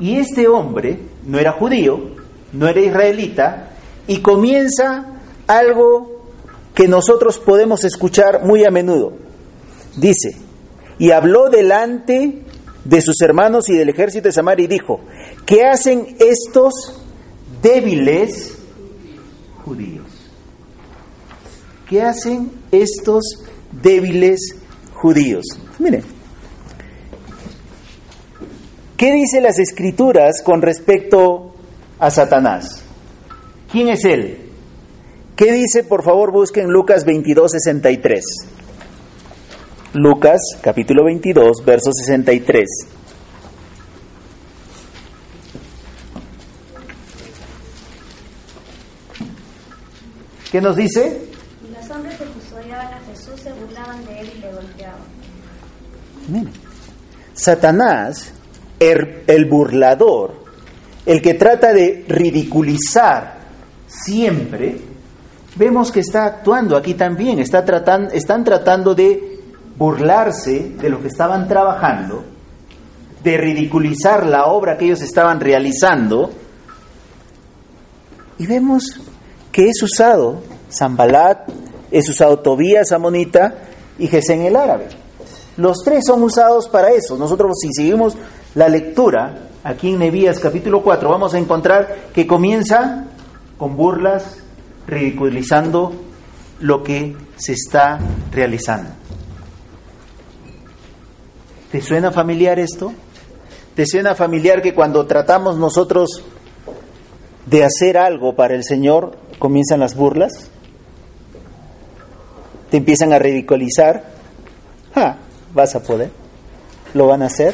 Y 0.00 0.16
este 0.16 0.48
hombre 0.48 0.98
no 1.24 1.38
era 1.38 1.52
judío, 1.52 2.16
no 2.52 2.66
era 2.66 2.80
israelita, 2.80 3.68
y 4.08 4.22
comienza 4.22 5.06
algo 5.46 6.32
que 6.74 6.88
nosotros 6.88 7.38
podemos 7.38 7.84
escuchar 7.84 8.42
muy 8.44 8.64
a 8.64 8.72
menudo. 8.72 9.12
Dice, 9.96 10.45
y 10.98 11.10
habló 11.10 11.50
delante 11.50 12.42
de 12.84 13.00
sus 13.00 13.20
hermanos 13.20 13.68
y 13.68 13.74
del 13.74 13.88
ejército 13.88 14.28
de 14.28 14.32
Samaria 14.32 14.64
y 14.64 14.68
dijo, 14.68 15.00
¿qué 15.44 15.64
hacen 15.64 16.16
estos 16.18 17.02
débiles 17.62 18.58
judíos. 19.64 20.06
¿Qué 21.88 22.02
hacen 22.02 22.50
estos 22.70 23.22
débiles 23.70 24.40
judíos? 24.94 25.44
Miren, 25.78 26.02
¿qué 28.96 29.12
dice 29.12 29.40
las 29.40 29.58
escrituras 29.58 30.42
con 30.44 30.62
respecto 30.62 31.54
a 31.98 32.10
Satanás? 32.10 32.82
¿Quién 33.70 33.88
es 33.88 34.04
él? 34.04 34.38
¿Qué 35.36 35.52
dice? 35.52 35.84
Por 35.84 36.02
favor, 36.02 36.32
busquen 36.32 36.70
Lucas 36.70 37.04
22, 37.04 37.52
63. 37.52 38.24
Lucas 39.96 40.40
capítulo 40.60 41.04
22, 41.04 41.64
verso 41.64 41.90
63. 41.90 42.66
¿Qué 50.52 50.60
nos 50.60 50.76
dice? 50.76 51.22
los 51.74 51.90
hombres 51.90 52.16
que 52.16 52.24
custodiaban 52.24 52.92
a 52.92 53.00
Jesús 53.10 53.40
se 53.40 53.52
burlaban 53.52 54.04
de 54.04 54.20
él 54.20 54.32
y 54.36 54.40
le 54.40 54.52
golpeaban. 54.52 55.00
Satanás, 57.32 58.32
el, 58.78 59.22
el 59.26 59.44
burlador, 59.46 60.44
el 61.06 61.22
que 61.22 61.34
trata 61.34 61.72
de 61.72 62.04
ridiculizar 62.06 63.38
siempre, 63.86 64.76
vemos 65.56 65.90
que 65.90 66.00
está 66.00 66.26
actuando 66.26 66.76
aquí 66.76 66.94
también, 66.94 67.38
está 67.38 67.64
tratando, 67.64 68.12
están 68.12 68.44
tratando 68.44 68.94
de 68.94 69.35
burlarse 69.76 70.74
de 70.80 70.88
lo 70.88 71.00
que 71.00 71.08
estaban 71.08 71.48
trabajando, 71.48 72.24
de 73.22 73.36
ridiculizar 73.36 74.26
la 74.26 74.46
obra 74.46 74.76
que 74.76 74.86
ellos 74.86 75.02
estaban 75.02 75.40
realizando, 75.40 76.30
y 78.38 78.46
vemos 78.46 79.00
que 79.50 79.68
es 79.68 79.82
usado 79.82 80.42
Zambalat, 80.70 81.48
es 81.90 82.08
usado 82.08 82.40
Tobías 82.40 82.92
Amonita 82.92 83.54
y 83.98 84.06
Gesén 84.08 84.42
el 84.42 84.56
árabe. 84.56 84.88
Los 85.56 85.78
tres 85.82 86.04
son 86.06 86.22
usados 86.22 86.68
para 86.68 86.90
eso. 86.90 87.16
Nosotros 87.16 87.52
si 87.60 87.72
seguimos 87.72 88.16
la 88.54 88.68
lectura, 88.68 89.48
aquí 89.64 89.90
en 89.90 90.00
Nebías 90.00 90.38
capítulo 90.38 90.82
4, 90.82 91.08
vamos 91.08 91.32
a 91.32 91.38
encontrar 91.38 92.10
que 92.12 92.26
comienza 92.26 93.06
con 93.56 93.76
burlas, 93.76 94.36
ridiculizando 94.86 95.92
lo 96.60 96.82
que 96.82 97.16
se 97.36 97.52
está 97.52 97.98
realizando. 98.30 98.90
¿Te 101.76 101.82
suena 101.82 102.10
familiar 102.10 102.58
esto? 102.58 102.90
¿Te 103.74 103.84
suena 103.84 104.14
familiar 104.14 104.62
que 104.62 104.72
cuando 104.72 105.04
tratamos 105.06 105.58
nosotros 105.58 106.22
de 107.44 107.64
hacer 107.64 107.98
algo 107.98 108.34
para 108.34 108.54
el 108.54 108.64
Señor, 108.64 109.18
comienzan 109.38 109.80
las 109.80 109.94
burlas, 109.94 110.48
te 112.70 112.78
empiezan 112.78 113.12
a 113.12 113.18
ridiculizar, 113.18 114.04
ah, 114.94 115.16
vas 115.52 115.74
a 115.74 115.82
poder, 115.82 116.08
lo 116.94 117.08
van 117.08 117.20
a 117.20 117.26
hacer, 117.26 117.52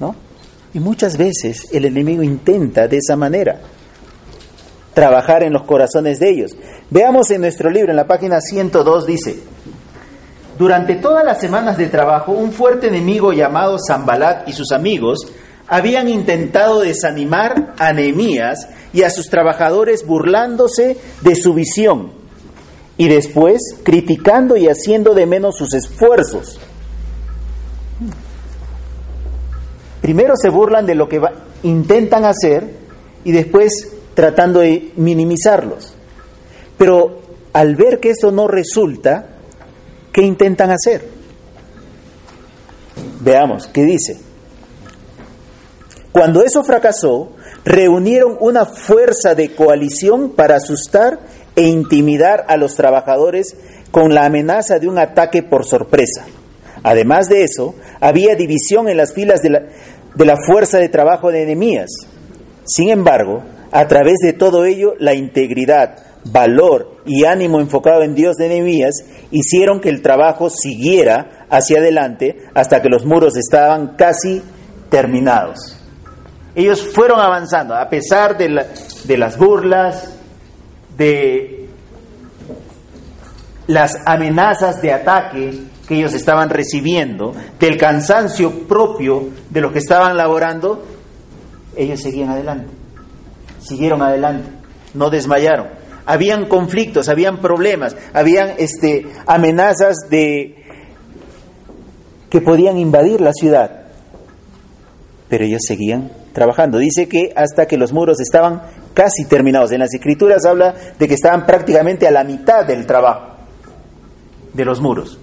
¿no? 0.00 0.16
Y 0.74 0.80
muchas 0.80 1.16
veces 1.16 1.68
el 1.70 1.84
enemigo 1.84 2.24
intenta 2.24 2.88
de 2.88 2.96
esa 2.96 3.14
manera 3.14 3.60
trabajar 4.94 5.44
en 5.44 5.52
los 5.52 5.62
corazones 5.62 6.18
de 6.18 6.28
ellos. 6.28 6.56
Veamos 6.90 7.30
en 7.30 7.42
nuestro 7.42 7.70
libro, 7.70 7.92
en 7.92 7.98
la 7.98 8.08
página 8.08 8.40
102, 8.40 9.06
dice, 9.06 9.36
durante 10.58 10.96
todas 10.96 11.24
las 11.24 11.40
semanas 11.40 11.78
de 11.78 11.88
trabajo, 11.88 12.32
un 12.32 12.52
fuerte 12.52 12.88
enemigo 12.88 13.32
llamado 13.32 13.78
Zambalat 13.86 14.48
y 14.48 14.52
sus 14.52 14.70
amigos 14.72 15.26
habían 15.66 16.08
intentado 16.08 16.80
desanimar 16.80 17.74
a 17.78 17.92
Nehemías 17.92 18.68
y 18.92 19.02
a 19.02 19.10
sus 19.10 19.28
trabajadores 19.28 20.06
burlándose 20.06 20.98
de 21.22 21.34
su 21.34 21.54
visión 21.54 22.12
y 22.98 23.08
después 23.08 23.60
criticando 23.82 24.56
y 24.56 24.66
haciendo 24.68 25.14
de 25.14 25.26
menos 25.26 25.56
sus 25.56 25.72
esfuerzos. 25.72 26.60
Primero 30.02 30.34
se 30.36 30.50
burlan 30.50 30.84
de 30.84 30.94
lo 30.94 31.08
que 31.08 31.20
intentan 31.62 32.24
hacer 32.24 32.74
y 33.24 33.32
después 33.32 33.92
tratando 34.14 34.60
de 34.60 34.92
minimizarlos. 34.96 35.94
Pero 36.76 37.20
al 37.52 37.76
ver 37.76 38.00
que 38.00 38.10
eso 38.10 38.30
no 38.30 38.48
resulta, 38.48 39.31
¿qué 40.12 40.22
intentan 40.22 40.70
hacer? 40.70 41.04
Veamos, 43.20 43.66
¿qué 43.68 43.84
dice? 43.84 44.18
Cuando 46.12 46.42
eso 46.42 46.62
fracasó, 46.62 47.32
reunieron 47.64 48.36
una 48.40 48.66
fuerza 48.66 49.34
de 49.34 49.54
coalición 49.54 50.30
para 50.30 50.56
asustar 50.56 51.20
e 51.56 51.62
intimidar 51.62 52.44
a 52.48 52.56
los 52.56 52.74
trabajadores 52.74 53.56
con 53.90 54.14
la 54.14 54.26
amenaza 54.26 54.78
de 54.78 54.88
un 54.88 54.98
ataque 54.98 55.42
por 55.42 55.64
sorpresa. 55.64 56.26
Además 56.82 57.28
de 57.28 57.44
eso, 57.44 57.74
había 58.00 58.34
división 58.34 58.88
en 58.88 58.96
las 58.96 59.14
filas 59.14 59.40
de 59.42 59.50
la, 59.50 59.62
de 60.14 60.24
la 60.24 60.36
fuerza 60.36 60.78
de 60.78 60.88
trabajo 60.88 61.30
de 61.30 61.42
enemías. 61.42 61.90
Sin 62.64 62.90
embargo, 62.90 63.42
a 63.70 63.86
través 63.88 64.18
de 64.22 64.32
todo 64.32 64.64
ello, 64.64 64.94
la 64.98 65.14
integridad, 65.14 65.96
valor 66.24 67.00
y 67.04 67.24
ánimo 67.24 67.60
enfocado 67.60 68.02
en 68.02 68.14
Dios 68.14 68.36
de 68.36 68.46
enemías 68.46 68.94
hicieron 69.30 69.80
que 69.80 69.88
el 69.88 70.02
trabajo 70.02 70.50
siguiera 70.50 71.46
hacia 71.50 71.78
adelante 71.78 72.36
hasta 72.54 72.80
que 72.80 72.88
los 72.88 73.04
muros 73.04 73.36
estaban 73.36 73.96
casi 73.96 74.42
terminados. 74.88 75.78
Ellos 76.54 76.82
fueron 76.94 77.18
avanzando 77.20 77.74
a 77.74 77.88
pesar 77.88 78.36
de, 78.36 78.66
de 79.04 79.16
las 79.16 79.38
burlas, 79.38 80.14
de 80.96 81.68
las 83.66 83.96
amenazas 84.04 84.82
de 84.82 84.92
ataque 84.92 85.62
que 85.88 85.96
ellos 85.96 86.12
estaban 86.14 86.50
recibiendo, 86.50 87.34
del 87.58 87.76
cansancio 87.76 88.66
propio 88.68 89.28
de 89.50 89.60
los 89.60 89.72
que 89.72 89.78
estaban 89.78 90.16
laborando, 90.16 90.84
ellos 91.76 92.00
seguían 92.00 92.28
adelante, 92.28 92.68
siguieron 93.60 94.02
adelante, 94.02 94.48
no 94.94 95.10
desmayaron. 95.10 95.81
Habían 96.06 96.46
conflictos, 96.46 97.08
habían 97.08 97.40
problemas, 97.40 97.96
habían 98.12 98.54
este, 98.58 99.06
amenazas 99.26 99.96
de 100.10 100.64
que 102.28 102.40
podían 102.40 102.78
invadir 102.78 103.20
la 103.20 103.32
ciudad, 103.32 103.82
pero 105.28 105.44
ellos 105.44 105.60
seguían 105.66 106.10
trabajando. 106.32 106.78
Dice 106.78 107.08
que 107.08 107.32
hasta 107.36 107.66
que 107.66 107.76
los 107.76 107.92
muros 107.92 108.20
estaban 108.20 108.62
casi 108.94 109.24
terminados. 109.26 109.72
En 109.72 109.80
las 109.80 109.92
escrituras 109.94 110.44
habla 110.44 110.74
de 110.98 111.08
que 111.08 111.14
estaban 111.14 111.46
prácticamente 111.46 112.06
a 112.06 112.10
la 112.10 112.24
mitad 112.24 112.64
del 112.66 112.86
trabajo 112.86 113.36
de 114.52 114.64
los 114.64 114.80
muros. 114.80 115.18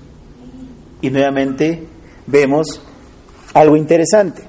Y 1.02 1.10
nuevamente 1.10 1.84
vemos 2.28 2.82
algo 3.54 3.76
interesante. 3.76 4.44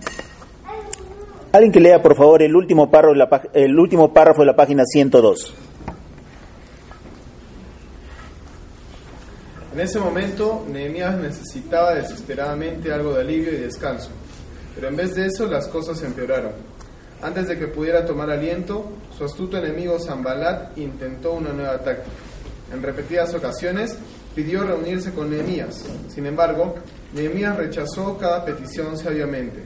Alguien 1.53 1.73
que 1.73 1.81
lea 1.81 2.01
por 2.01 2.17
favor 2.17 2.43
el 2.43 2.55
último 2.55 2.91
párrafo 2.91 3.13
de 3.13 3.19
la, 3.19 3.43
el 3.55 3.79
último 3.79 4.13
párrafo 4.13 4.43
de 4.43 4.47
la 4.47 4.57
página 4.57 4.85
102. 4.85 5.55
En 9.73 9.79
ese 9.79 10.01
momento, 10.01 10.67
Nehemías 10.69 11.17
necesitaba 11.17 11.95
desesperadamente 11.95 12.93
algo 12.93 13.15
de 13.15 13.21
alivio 13.21 13.53
y 13.53 13.59
descanso, 13.59 14.11
pero 14.75 14.89
en 14.89 14.97
vez 14.97 15.15
de 15.15 15.27
eso 15.27 15.47
las 15.47 15.69
cosas 15.69 16.03
empeoraron. 16.03 16.53
Antes 17.23 17.47
de 17.47 17.57
que 17.57 17.69
pudiera 17.69 18.05
tomar 18.05 18.31
aliento, 18.31 18.91
su 19.17 19.25
astuto 19.25 19.59
enemigo 19.59 20.01
Zambalat 20.01 20.77
intentó 20.77 21.35
una 21.35 21.53
nueva 21.53 21.79
táctica. 21.79 22.11
En 22.73 22.83
repetidas 22.83 23.33
ocasiones 23.35 23.97
pidió 24.35 24.65
reunirse 24.65 25.13
con 25.13 25.31
Nehemías. 25.31 25.85
Sin 26.09 26.27
embargo, 26.27 26.75
Nehemías 27.15 27.57
rechazó 27.57 28.19
cada 28.19 28.45
petición 28.45 28.99
sabiamente, 28.99 29.63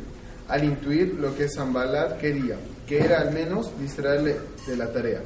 al 0.49 0.65
intuir 0.65 1.15
lo 1.15 1.35
que 1.35 1.49
Zambalat 1.49 2.19
quería, 2.19 2.57
que 2.87 2.99
era 2.99 3.21
al 3.21 3.33
menos 3.33 3.73
distraerle 3.81 4.37
de 4.67 4.77
la 4.77 4.93
tarea. 4.93 5.23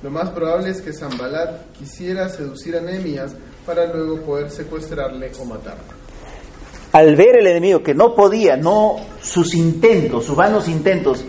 Lo 0.00 0.10
más 0.10 0.30
probable 0.30 0.70
es 0.70 0.80
que 0.80 0.92
Zambalat 0.92 1.72
quisiera 1.72 2.28
seducir 2.28 2.76
a 2.76 2.80
Nehemías 2.80 3.34
para 3.66 3.86
luego 3.92 4.20
poder 4.22 4.50
secuestrarle 4.50 5.30
o 5.40 5.44
matarlo. 5.44 5.84
Al 6.92 7.16
ver 7.16 7.36
el 7.36 7.46
enemigo 7.46 7.82
que 7.82 7.94
no 7.94 8.14
podía, 8.14 8.56
no 8.56 8.96
sus 9.20 9.54
intentos, 9.54 10.26
sus 10.26 10.36
vanos 10.36 10.68
intentos 10.68 11.24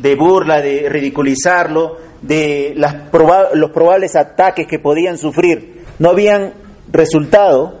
de 0.00 0.16
burla, 0.16 0.60
de 0.60 0.88
ridiculizarlo, 0.88 1.96
de 2.22 2.72
las 2.76 3.12
los 3.54 3.70
probables 3.70 4.16
ataques 4.16 4.66
que 4.66 4.78
podían 4.78 5.18
sufrir, 5.18 5.84
no 5.98 6.10
habían 6.10 6.54
resultado, 6.90 7.78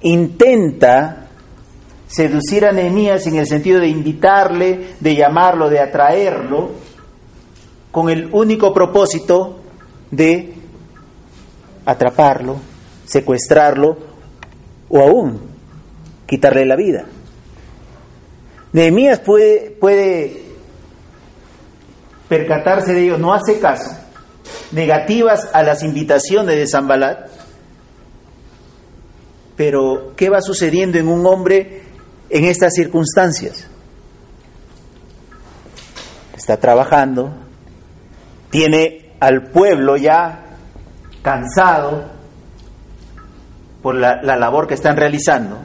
intenta 0.00 1.28
seducir 2.06 2.64
a 2.64 2.72
Nehemías 2.72 3.26
en 3.26 3.36
el 3.36 3.46
sentido 3.46 3.80
de 3.80 3.88
invitarle, 3.88 4.94
de 5.00 5.14
llamarlo, 5.14 5.68
de 5.68 5.80
atraerlo, 5.80 6.70
con 7.90 8.08
el 8.08 8.30
único 8.32 8.72
propósito 8.72 9.60
de 10.10 10.54
atraparlo, 11.84 12.56
secuestrarlo 13.08 13.96
o 14.88 15.00
aún 15.00 15.40
quitarle 16.26 16.66
la 16.66 16.76
vida. 16.76 17.06
Nehemías 18.72 19.20
puede, 19.20 19.70
puede 19.70 20.42
percatarse 22.28 22.92
de 22.92 23.04
ello, 23.04 23.18
no 23.18 23.32
hace 23.32 23.58
caso, 23.58 23.90
negativas 24.72 25.48
a 25.54 25.62
las 25.62 25.82
invitaciones 25.82 26.54
de 26.54 26.66
Zambalat, 26.66 27.30
pero 29.56 30.12
¿qué 30.14 30.28
va 30.28 30.42
sucediendo 30.42 30.98
en 30.98 31.08
un 31.08 31.26
hombre 31.26 31.82
en 32.28 32.44
estas 32.44 32.74
circunstancias? 32.74 33.66
Está 36.36 36.58
trabajando, 36.58 37.32
tiene 38.50 39.12
al 39.18 39.50
pueblo 39.50 39.96
ya 39.96 40.44
cansado 41.22 42.17
por 43.82 43.94
la, 43.94 44.22
la 44.22 44.36
labor 44.36 44.66
que 44.66 44.74
están 44.74 44.96
realizando, 44.96 45.58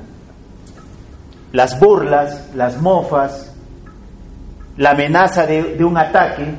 las 1.52 1.80
burlas, 1.80 2.50
las 2.56 2.82
mofas, 2.82 3.54
la 4.78 4.92
amenaza 4.92 5.46
de, 5.46 5.76
de 5.76 5.84
un 5.84 5.98
ataque. 5.98 6.56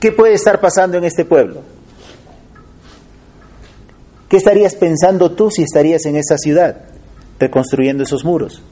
¿Qué 0.00 0.12
puede 0.12 0.34
estar 0.34 0.60
pasando 0.60 0.98
en 0.98 1.04
este 1.04 1.24
pueblo? 1.24 1.62
¿Qué 4.28 4.38
estarías 4.38 4.74
pensando 4.74 5.32
tú 5.32 5.50
si 5.50 5.62
estarías 5.62 6.06
en 6.06 6.16
esa 6.16 6.38
ciudad, 6.38 6.76
reconstruyendo 7.38 8.02
esos 8.02 8.24
muros? 8.24 8.62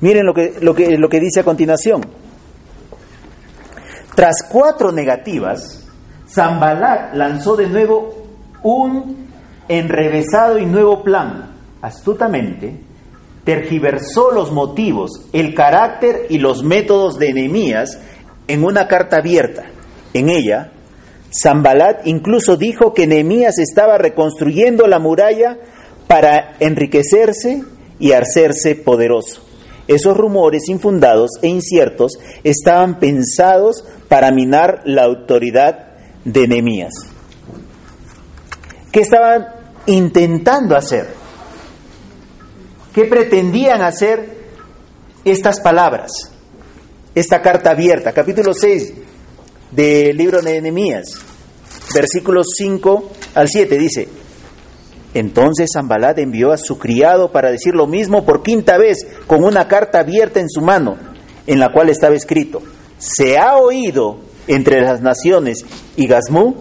Miren 0.00 0.24
lo 0.24 0.32
que, 0.32 0.54
lo 0.60 0.74
que, 0.74 0.96
lo 0.96 1.08
que 1.08 1.18
dice 1.18 1.40
a 1.40 1.44
continuación. 1.44 2.02
Tras 4.14 4.36
cuatro 4.48 4.92
negativas, 4.92 5.83
Zambalat 6.34 7.14
lanzó 7.14 7.54
de 7.54 7.68
nuevo 7.68 8.12
un 8.62 9.28
enrevesado 9.68 10.58
y 10.58 10.66
nuevo 10.66 11.04
plan. 11.04 11.52
Astutamente, 11.80 12.80
tergiversó 13.44 14.32
los 14.32 14.50
motivos, 14.50 15.26
el 15.32 15.54
carácter 15.54 16.26
y 16.30 16.38
los 16.38 16.64
métodos 16.64 17.18
de 17.18 17.32
Nehemías 17.32 18.00
en 18.48 18.64
una 18.64 18.88
carta 18.88 19.18
abierta. 19.18 19.64
En 20.12 20.28
ella, 20.28 20.72
Zambalat 21.30 22.06
incluso 22.06 22.56
dijo 22.56 22.94
que 22.94 23.06
Nehemías 23.06 23.58
estaba 23.58 23.98
reconstruyendo 23.98 24.86
la 24.86 24.98
muralla 24.98 25.58
para 26.08 26.56
enriquecerse 26.58 27.62
y 28.00 28.12
hacerse 28.12 28.74
poderoso. 28.74 29.42
Esos 29.86 30.16
rumores 30.16 30.68
infundados 30.68 31.32
e 31.42 31.48
inciertos 31.48 32.18
estaban 32.42 32.98
pensados 32.98 33.84
para 34.08 34.32
minar 34.32 34.80
la 34.84 35.04
autoridad 35.04 35.93
de 36.24 36.48
Nehemías. 36.48 36.92
¿Qué 38.90 39.00
estaban 39.00 39.46
intentando 39.86 40.76
hacer? 40.76 41.08
¿Qué 42.94 43.04
pretendían 43.04 43.82
hacer 43.82 44.38
estas 45.24 45.60
palabras? 45.60 46.10
Esta 47.14 47.42
carta 47.42 47.70
abierta, 47.70 48.12
capítulo 48.12 48.54
6 48.54 48.94
del 49.70 50.16
libro 50.16 50.40
de 50.40 50.60
Nehemías, 50.60 51.04
versículos 51.94 52.48
5 52.56 53.10
al 53.34 53.48
7, 53.48 53.78
dice, 53.78 54.08
entonces 55.14 55.70
Zambalat 55.72 56.18
envió 56.18 56.52
a 56.52 56.56
su 56.56 56.78
criado 56.78 57.30
para 57.30 57.50
decir 57.50 57.74
lo 57.74 57.86
mismo 57.86 58.24
por 58.24 58.42
quinta 58.42 58.78
vez, 58.78 59.06
con 59.26 59.44
una 59.44 59.68
carta 59.68 60.00
abierta 60.00 60.40
en 60.40 60.48
su 60.48 60.60
mano, 60.60 60.96
en 61.46 61.60
la 61.60 61.72
cual 61.72 61.88
estaba 61.88 62.14
escrito, 62.14 62.62
se 62.98 63.38
ha 63.38 63.56
oído 63.56 64.18
entre 64.46 64.80
las 64.80 65.00
naciones 65.00 65.64
y 65.96 66.06
Gazmú, 66.06 66.54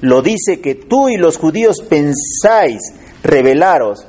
lo 0.00 0.22
dice 0.22 0.60
que 0.60 0.74
tú 0.74 1.08
y 1.08 1.16
los 1.16 1.38
judíos 1.38 1.80
pensáis 1.80 2.80
rebelaros 3.22 4.06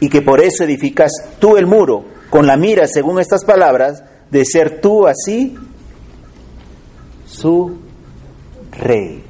y 0.00 0.08
que 0.08 0.22
por 0.22 0.40
eso 0.40 0.64
edificas 0.64 1.12
tú 1.38 1.56
el 1.56 1.66
muro, 1.66 2.04
con 2.30 2.46
la 2.46 2.56
mira, 2.56 2.86
según 2.86 3.20
estas 3.20 3.44
palabras, 3.44 4.02
de 4.30 4.44
ser 4.44 4.80
tú 4.80 5.06
así 5.06 5.56
su 7.26 7.78
rey. 8.72 9.22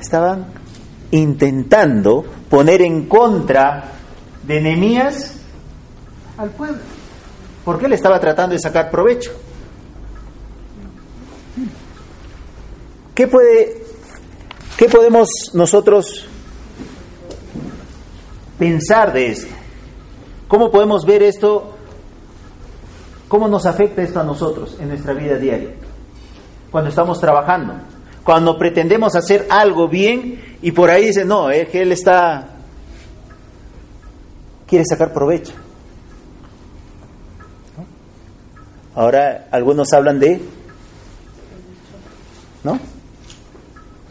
Estaban 0.00 0.46
intentando 1.10 2.24
poner 2.50 2.82
en 2.82 3.06
contra 3.06 3.92
de 4.46 4.60
Nehemías 4.60 5.34
al 6.36 6.50
pueblo. 6.50 6.78
Porque 7.64 7.86
él 7.86 7.92
estaba 7.92 8.18
tratando 8.20 8.54
de 8.54 8.60
sacar 8.60 8.90
provecho. 8.90 9.32
¿Qué 13.18 13.26
puede 13.26 13.82
qué 14.76 14.88
podemos 14.88 15.28
nosotros 15.52 16.28
pensar 18.56 19.12
de 19.12 19.32
esto? 19.32 19.52
¿Cómo 20.46 20.70
podemos 20.70 21.04
ver 21.04 21.24
esto? 21.24 21.74
¿Cómo 23.26 23.48
nos 23.48 23.66
afecta 23.66 24.02
esto 24.02 24.20
a 24.20 24.22
nosotros 24.22 24.76
en 24.78 24.90
nuestra 24.90 25.14
vida 25.14 25.36
diaria? 25.36 25.70
Cuando 26.70 26.90
estamos 26.90 27.18
trabajando, 27.18 27.74
cuando 28.22 28.56
pretendemos 28.56 29.16
hacer 29.16 29.48
algo 29.50 29.88
bien 29.88 30.56
y 30.62 30.70
por 30.70 30.88
ahí 30.88 31.06
dice, 31.06 31.24
no, 31.24 31.50
es 31.50 31.68
que 31.70 31.82
él 31.82 31.90
está, 31.90 32.50
quiere 34.64 34.84
sacar 34.84 35.12
provecho. 35.12 35.54
Ahora 38.94 39.48
algunos 39.50 39.92
hablan 39.92 40.20
de, 40.20 40.40
¿no? 42.62 42.78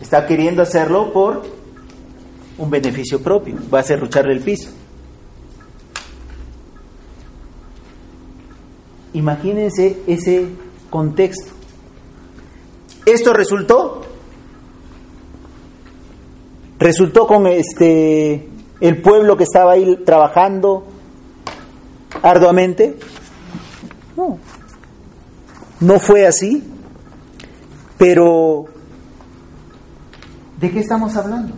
Está 0.07 0.25
queriendo 0.25 0.61
hacerlo 0.61 1.11
por 1.11 1.43
un 2.57 2.69
beneficio 2.69 3.21
propio, 3.21 3.57
va 3.73 3.81
a 3.81 3.83
serrucharle 3.83 4.31
el 4.31 4.39
piso. 4.39 4.69
Imagínense 9.11 9.97
ese 10.07 10.47
contexto. 10.89 11.51
Esto 13.05 13.33
resultó 13.33 14.03
resultó 16.79 17.27
con 17.27 17.45
este 17.45 18.47
el 18.79 19.01
pueblo 19.01 19.35
que 19.35 19.43
estaba 19.43 19.73
ahí 19.73 19.97
trabajando 20.05 20.85
arduamente. 22.23 22.97
No. 24.15 24.39
No 25.81 25.99
fue 25.99 26.25
así. 26.25 26.63
Pero 27.97 28.76
¿de 30.59 30.71
qué 30.71 30.79
estamos 30.79 31.15
hablando? 31.15 31.55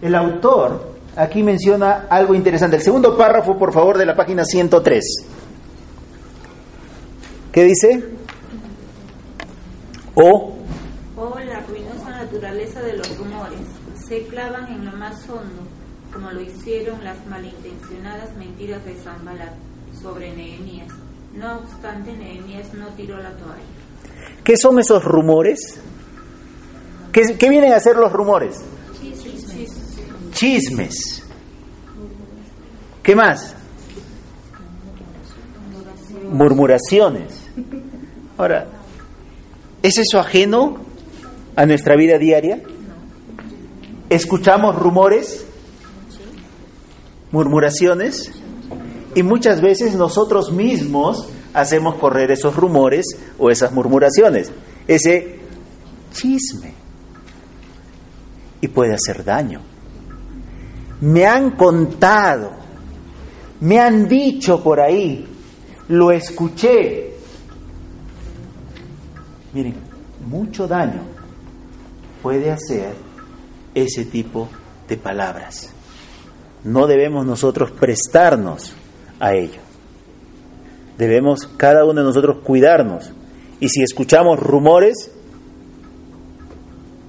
El 0.00 0.14
autor 0.14 0.94
aquí 1.16 1.42
menciona 1.42 2.06
algo 2.08 2.34
interesante. 2.34 2.76
El 2.76 2.82
segundo 2.82 3.16
párrafo, 3.16 3.58
por 3.58 3.72
favor, 3.72 3.98
de 3.98 4.06
la 4.06 4.14
página 4.14 4.44
103. 4.44 5.04
¿Qué 7.52 7.64
dice? 7.64 8.04
O. 10.14 10.54
O 11.16 11.38
la 11.40 11.60
ruinosa 11.60 12.10
naturaleza 12.10 12.80
de 12.82 12.96
los 12.96 13.18
rumores 13.18 13.60
se 14.08 14.26
clavan 14.26 14.72
en 14.72 14.84
lo 14.84 14.92
más 14.92 15.28
hondo, 15.28 15.62
como 16.12 16.30
lo 16.30 16.40
hicieron 16.40 17.02
las 17.02 17.26
malintencionadas 17.26 18.36
mentiras 18.36 18.84
de 18.84 18.94
Zambalat 18.94 19.54
sobre 20.00 20.34
Nehemías. 20.34 20.92
No 21.34 21.58
obstante, 21.58 22.12
Nehemías 22.12 22.72
no 22.74 22.86
tiró 22.88 23.16
la 23.16 23.30
toalla. 23.30 23.62
¿Qué 24.44 24.56
son 24.56 24.78
esos 24.78 25.04
rumores? 25.04 25.80
¿Qué, 27.18 27.36
qué 27.36 27.48
vienen 27.48 27.72
a 27.72 27.80
ser 27.80 27.96
los 27.96 28.12
rumores? 28.12 28.60
Chismes. 30.30 31.24
¿Qué 33.02 33.16
más? 33.16 33.56
Murmuraciones. 36.30 37.42
Ahora, 38.36 38.68
¿es 39.82 39.98
eso 39.98 40.20
ajeno 40.20 40.78
a 41.56 41.66
nuestra 41.66 41.96
vida 41.96 42.18
diaria? 42.18 42.62
¿Escuchamos 44.08 44.76
rumores? 44.76 45.44
¿Murmuraciones? 47.32 48.30
Y 49.16 49.24
muchas 49.24 49.60
veces 49.60 49.96
nosotros 49.96 50.52
mismos 50.52 51.28
hacemos 51.52 51.96
correr 51.96 52.30
esos 52.30 52.54
rumores 52.54 53.06
o 53.40 53.50
esas 53.50 53.72
murmuraciones, 53.72 54.52
ese 54.86 55.40
chisme. 56.12 56.77
Y 58.60 58.68
puede 58.68 58.94
hacer 58.94 59.24
daño. 59.24 59.60
Me 61.00 61.26
han 61.26 61.52
contado, 61.52 62.50
me 63.60 63.78
han 63.78 64.08
dicho 64.08 64.62
por 64.62 64.80
ahí, 64.80 65.26
lo 65.88 66.10
escuché. 66.10 67.14
Miren, 69.52 69.74
mucho 70.28 70.66
daño 70.66 71.02
puede 72.22 72.50
hacer 72.50 72.94
ese 73.74 74.04
tipo 74.04 74.48
de 74.88 74.96
palabras. 74.96 75.72
No 76.64 76.86
debemos 76.86 77.24
nosotros 77.24 77.70
prestarnos 77.70 78.74
a 79.20 79.34
ello. 79.34 79.60
Debemos 80.98 81.46
cada 81.56 81.84
uno 81.84 82.00
de 82.00 82.06
nosotros 82.06 82.38
cuidarnos. 82.42 83.12
Y 83.60 83.68
si 83.68 83.82
escuchamos 83.82 84.38
rumores, 84.40 85.12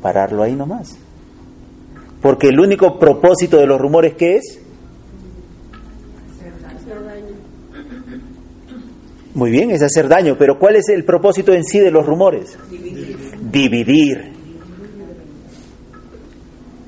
pararlo 0.01 0.43
ahí 0.43 0.55
nomás. 0.55 0.98
Porque 2.21 2.47
el 2.49 2.59
único 2.59 2.99
propósito 2.99 3.57
de 3.57 3.65
los 3.65 3.79
rumores 3.79 4.15
¿qué 4.15 4.37
es? 4.37 4.59
Muy 9.33 9.51
bien, 9.51 9.71
es 9.71 9.81
hacer 9.81 10.09
daño, 10.09 10.35
pero 10.37 10.59
¿cuál 10.59 10.75
es 10.75 10.89
el 10.89 11.05
propósito 11.05 11.53
en 11.53 11.63
sí 11.63 11.79
de 11.79 11.91
los 11.91 12.05
rumores? 12.05 12.57
Dividir. 13.51 14.33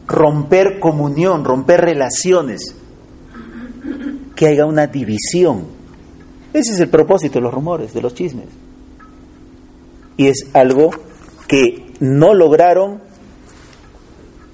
Romper 0.07 0.79
comunión, 0.79 1.45
romper 1.45 1.81
relaciones. 1.81 2.75
Que 4.35 4.47
haya 4.47 4.65
una 4.65 4.87
división. 4.87 5.65
Ese 6.51 6.73
es 6.73 6.79
el 6.81 6.89
propósito 6.89 7.35
de 7.35 7.43
los 7.43 7.53
rumores, 7.53 7.93
de 7.93 8.01
los 8.01 8.13
chismes. 8.13 8.47
Y 10.17 10.27
es 10.27 10.47
algo 10.53 10.89
que 11.47 11.93
no 12.01 12.33
lograron 12.33 13.01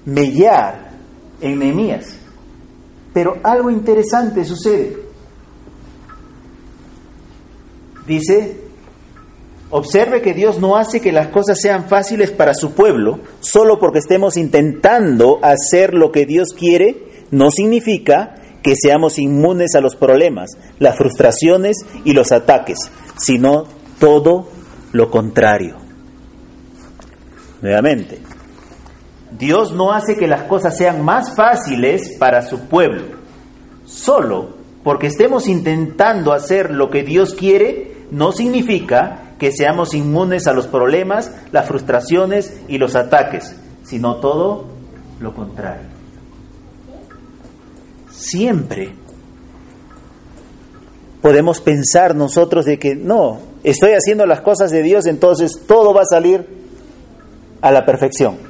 mellar 0.07 0.91
en 1.41 1.59
Nehemías. 1.59 2.17
Pero 3.13 3.37
algo 3.43 3.69
interesante 3.69 4.45
sucede. 4.45 4.97
Dice, 8.07 8.61
observe 9.69 10.21
que 10.21 10.33
Dios 10.33 10.59
no 10.59 10.77
hace 10.77 11.01
que 11.01 11.11
las 11.11 11.27
cosas 11.27 11.59
sean 11.59 11.89
fáciles 11.89 12.31
para 12.31 12.53
su 12.53 12.71
pueblo, 12.71 13.19
solo 13.41 13.79
porque 13.79 13.99
estemos 13.99 14.37
intentando 14.37 15.39
hacer 15.43 15.93
lo 15.93 16.11
que 16.11 16.25
Dios 16.25 16.49
quiere, 16.57 17.25
no 17.31 17.51
significa 17.51 18.35
que 18.63 18.75
seamos 18.75 19.19
inmunes 19.19 19.75
a 19.75 19.81
los 19.81 19.97
problemas, 19.97 20.51
las 20.79 20.95
frustraciones 20.97 21.77
y 22.05 22.13
los 22.13 22.31
ataques, 22.31 22.77
sino 23.17 23.65
todo 23.99 24.47
lo 24.93 25.11
contrario. 25.11 25.75
Nuevamente, 27.61 28.19
Dios 29.31 29.73
no 29.73 29.91
hace 29.91 30.15
que 30.15 30.27
las 30.27 30.43
cosas 30.43 30.77
sean 30.77 31.03
más 31.03 31.35
fáciles 31.35 32.17
para 32.17 32.41
su 32.41 32.67
pueblo, 32.67 33.03
solo 33.85 34.57
porque 34.83 35.07
estemos 35.07 35.47
intentando 35.47 36.31
hacer 36.31 36.71
lo 36.71 36.89
que 36.89 37.03
Dios 37.03 37.33
quiere, 37.33 38.05
no 38.09 38.31
significa 38.31 39.33
que 39.37 39.51
seamos 39.51 39.93
inmunes 39.93 40.47
a 40.47 40.53
los 40.53 40.67
problemas, 40.67 41.31
las 41.51 41.67
frustraciones 41.67 42.61
y 42.69 42.77
los 42.77 42.95
ataques, 42.95 43.55
sino 43.83 44.15
todo 44.21 44.65
lo 45.19 45.33
contrario. 45.33 45.87
Siempre 48.09 48.93
podemos 51.21 51.59
pensar 51.59 52.15
nosotros 52.15 52.65
de 52.65 52.79
que 52.79 52.95
no, 52.95 53.39
estoy 53.65 53.91
haciendo 53.91 54.25
las 54.25 54.39
cosas 54.39 54.71
de 54.71 54.83
Dios, 54.83 55.05
entonces 55.05 55.51
todo 55.67 55.93
va 55.93 56.03
a 56.03 56.05
salir 56.05 56.47
a 57.61 57.71
la 57.71 57.85
perfección. 57.85 58.46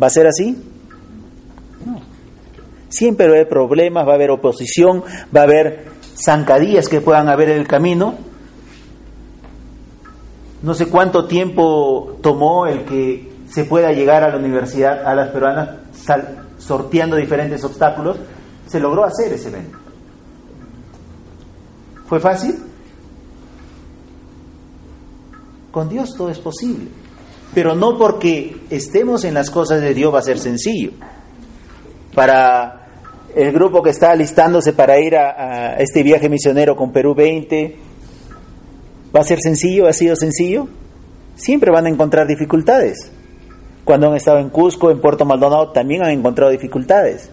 ¿Va 0.00 0.06
a 0.06 0.10
ser 0.10 0.26
así? 0.26 0.56
No. 1.84 2.00
Siempre 2.88 3.26
va 3.26 3.32
a 3.32 3.36
haber 3.36 3.48
problemas, 3.48 4.06
va 4.06 4.12
a 4.12 4.14
haber 4.14 4.30
oposición, 4.30 5.02
va 5.34 5.40
a 5.40 5.44
haber 5.44 5.86
zancadillas 6.16 6.88
que 6.88 7.00
puedan 7.00 7.28
haber 7.28 7.50
en 7.50 7.58
el 7.58 7.66
camino. 7.66 8.14
No 10.62 10.74
sé 10.74 10.86
cuánto 10.86 11.26
tiempo 11.26 12.18
tomó 12.22 12.66
el 12.66 12.84
que 12.84 13.30
se 13.48 13.64
pueda 13.64 13.92
llegar 13.92 14.22
a 14.22 14.30
la 14.30 14.36
universidad, 14.36 15.06
a 15.06 15.14
las 15.14 15.30
peruanas, 15.30 15.70
sal, 15.92 16.46
sorteando 16.58 17.16
diferentes 17.16 17.64
obstáculos. 17.64 18.18
Se 18.66 18.78
logró 18.78 19.04
hacer 19.04 19.32
ese 19.32 19.48
evento. 19.48 19.78
¿Fue 22.06 22.20
fácil? 22.20 22.56
Con 25.70 25.88
Dios 25.88 26.14
todo 26.16 26.30
es 26.30 26.38
posible. 26.38 26.88
Pero 27.54 27.74
no 27.74 27.98
porque 27.98 28.56
estemos 28.70 29.24
en 29.24 29.34
las 29.34 29.50
cosas 29.50 29.80
de 29.80 29.94
Dios 29.94 30.14
va 30.14 30.20
a 30.20 30.22
ser 30.22 30.38
sencillo. 30.38 30.92
Para 32.14 32.88
el 33.34 33.52
grupo 33.52 33.82
que 33.82 33.90
está 33.90 34.12
alistándose 34.12 34.72
para 34.72 34.98
ir 35.00 35.16
a, 35.16 35.76
este 35.78 36.02
viaje 36.02 36.28
misionero 36.28 36.76
con 36.76 36.92
Perú 36.92 37.14
20, 37.14 37.76
¿va 39.14 39.20
a 39.20 39.24
ser 39.24 39.38
sencillo? 39.40 39.88
¿Ha 39.88 39.92
sido 39.92 40.14
sencillo? 40.16 40.68
Siempre 41.34 41.70
van 41.70 41.86
a 41.86 41.88
encontrar 41.88 42.26
dificultades. 42.26 43.10
Cuando 43.84 44.08
han 44.08 44.16
estado 44.16 44.38
en 44.38 44.50
Cusco, 44.50 44.90
en 44.90 45.00
Puerto 45.00 45.24
Maldonado, 45.24 45.72
también 45.72 46.02
han 46.02 46.10
encontrado 46.10 46.52
dificultades. 46.52 47.30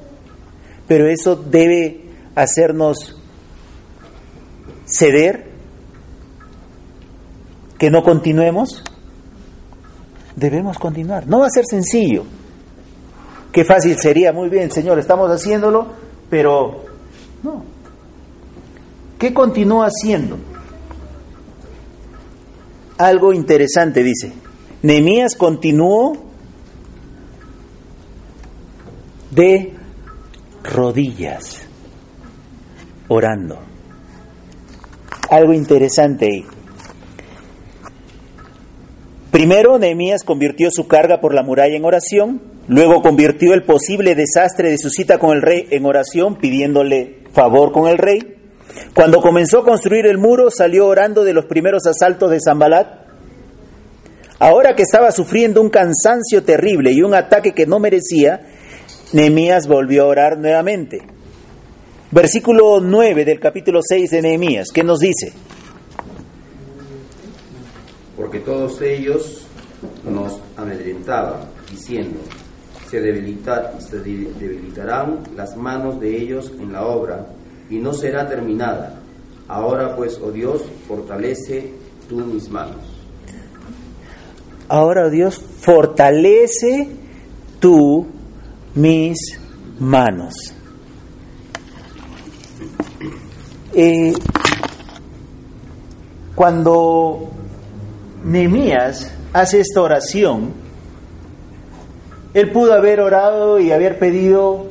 Pero 0.88 1.08
eso 1.08 1.36
debe 1.36 2.06
hacernos 2.34 3.22
ceder, 4.86 5.46
que 7.78 7.92
no 7.92 8.02
continuemos 8.02 8.84
debemos 10.38 10.78
continuar. 10.78 11.28
No 11.28 11.40
va 11.40 11.48
a 11.48 11.50
ser 11.50 11.66
sencillo. 11.66 12.24
Qué 13.52 13.66
fácil 13.66 13.98
sería, 14.00 14.32
muy 14.32 14.50
bien, 14.50 14.72
Señor, 14.72 15.00
estamos 15.00 15.30
haciéndolo, 15.32 15.88
pero 16.30 16.86
no. 17.44 17.64
¿Qué 19.18 19.34
continúa 19.34 19.88
haciendo? 19.88 20.38
Algo 23.00 23.34
interesante 23.34 24.04
dice. 24.04 24.32
Nehemías 24.84 25.36
continuó 25.36 26.14
de 29.32 29.74
rodillas, 30.64 31.62
orando. 33.08 33.58
Algo 35.32 35.54
interesante 35.54 36.26
ahí. 36.26 36.57
Primero, 39.38 39.78
Nehemías 39.78 40.24
convirtió 40.24 40.70
su 40.72 40.88
carga 40.88 41.22
por 41.22 41.36
la 41.36 41.44
muralla 41.44 41.78
en 41.78 41.86
oración 41.86 42.42
Luego 42.68 43.04
convirtió 43.04 43.54
el 43.54 43.62
posible 43.62 44.16
desastre 44.16 44.72
de 44.72 44.80
su 44.80 44.90
cita 44.90 45.20
con 45.20 45.36
el 45.36 45.44
rey 45.44 45.68
en 45.70 45.86
oración, 45.86 46.38
pidiéndole 46.38 47.20
favor 47.34 47.72
con 47.72 47.88
el 47.88 48.00
rey. 48.00 48.36
Cuando 48.96 49.22
comenzó 49.22 49.60
a 49.60 49.64
construir 49.64 50.08
el 50.08 50.18
muro, 50.18 50.50
salió 50.50 50.88
orando 50.88 51.24
de 51.24 51.34
los 51.34 51.46
primeros 51.46 51.86
asaltos 51.86 52.32
de 52.32 52.40
Zambalat. 52.44 52.88
Ahora 54.40 54.76
que 54.76 54.82
estaba 54.82 55.12
sufriendo 55.12 55.62
un 55.62 55.70
cansancio 55.70 56.44
terrible 56.44 56.92
y 56.92 57.04
un 57.04 57.14
ataque 57.14 57.54
que 57.54 57.68
no 57.68 57.78
merecía, 57.78 58.42
Nehemías 59.14 59.68
volvió 59.68 60.06
a 60.06 60.08
orar 60.08 60.40
nuevamente. 60.40 61.04
Versículo 62.10 62.82
9 62.82 63.24
del 63.24 63.40
capítulo 63.40 63.82
6 63.88 64.10
de 64.10 64.22
Nehemías, 64.24 64.70
¿qué 64.74 64.84
nos 64.84 64.98
dice? 64.98 65.32
Porque 68.18 68.40
todos 68.40 68.82
ellos 68.82 69.46
nos 70.04 70.40
amedrentaban, 70.58 71.42
diciendo, 71.72 72.20
se, 72.90 73.00
debilita- 73.00 73.80
se 73.80 74.00
de- 74.00 74.34
debilitarán 74.40 75.20
las 75.36 75.56
manos 75.56 76.00
de 76.00 76.18
ellos 76.22 76.52
en 76.60 76.74
la 76.74 76.86
obra 76.86 77.28
y 77.70 77.78
no 77.78 77.94
será 77.94 78.28
terminada. 78.28 79.00
Ahora 79.48 79.96
pues, 79.96 80.20
oh 80.24 80.32
Dios, 80.32 80.64
fortalece 80.88 81.72
tú 82.10 82.18
mis 82.18 82.50
manos. 82.50 82.78
Ahora 84.68 85.10
Dios 85.10 85.40
fortalece 85.60 86.90
tú 87.60 88.08
mis 88.76 89.18
manos. 89.80 90.34
Eh, 93.74 94.14
cuando 96.36 97.30
Nehemías 98.24 99.12
hace 99.34 99.60
esta 99.60 99.82
oración, 99.82 100.54
él 102.34 102.52
pudo 102.52 102.74
haber 102.74 103.00
orado 103.00 103.60
y 103.60 103.72
haber 103.72 103.98
pedido 104.00 104.68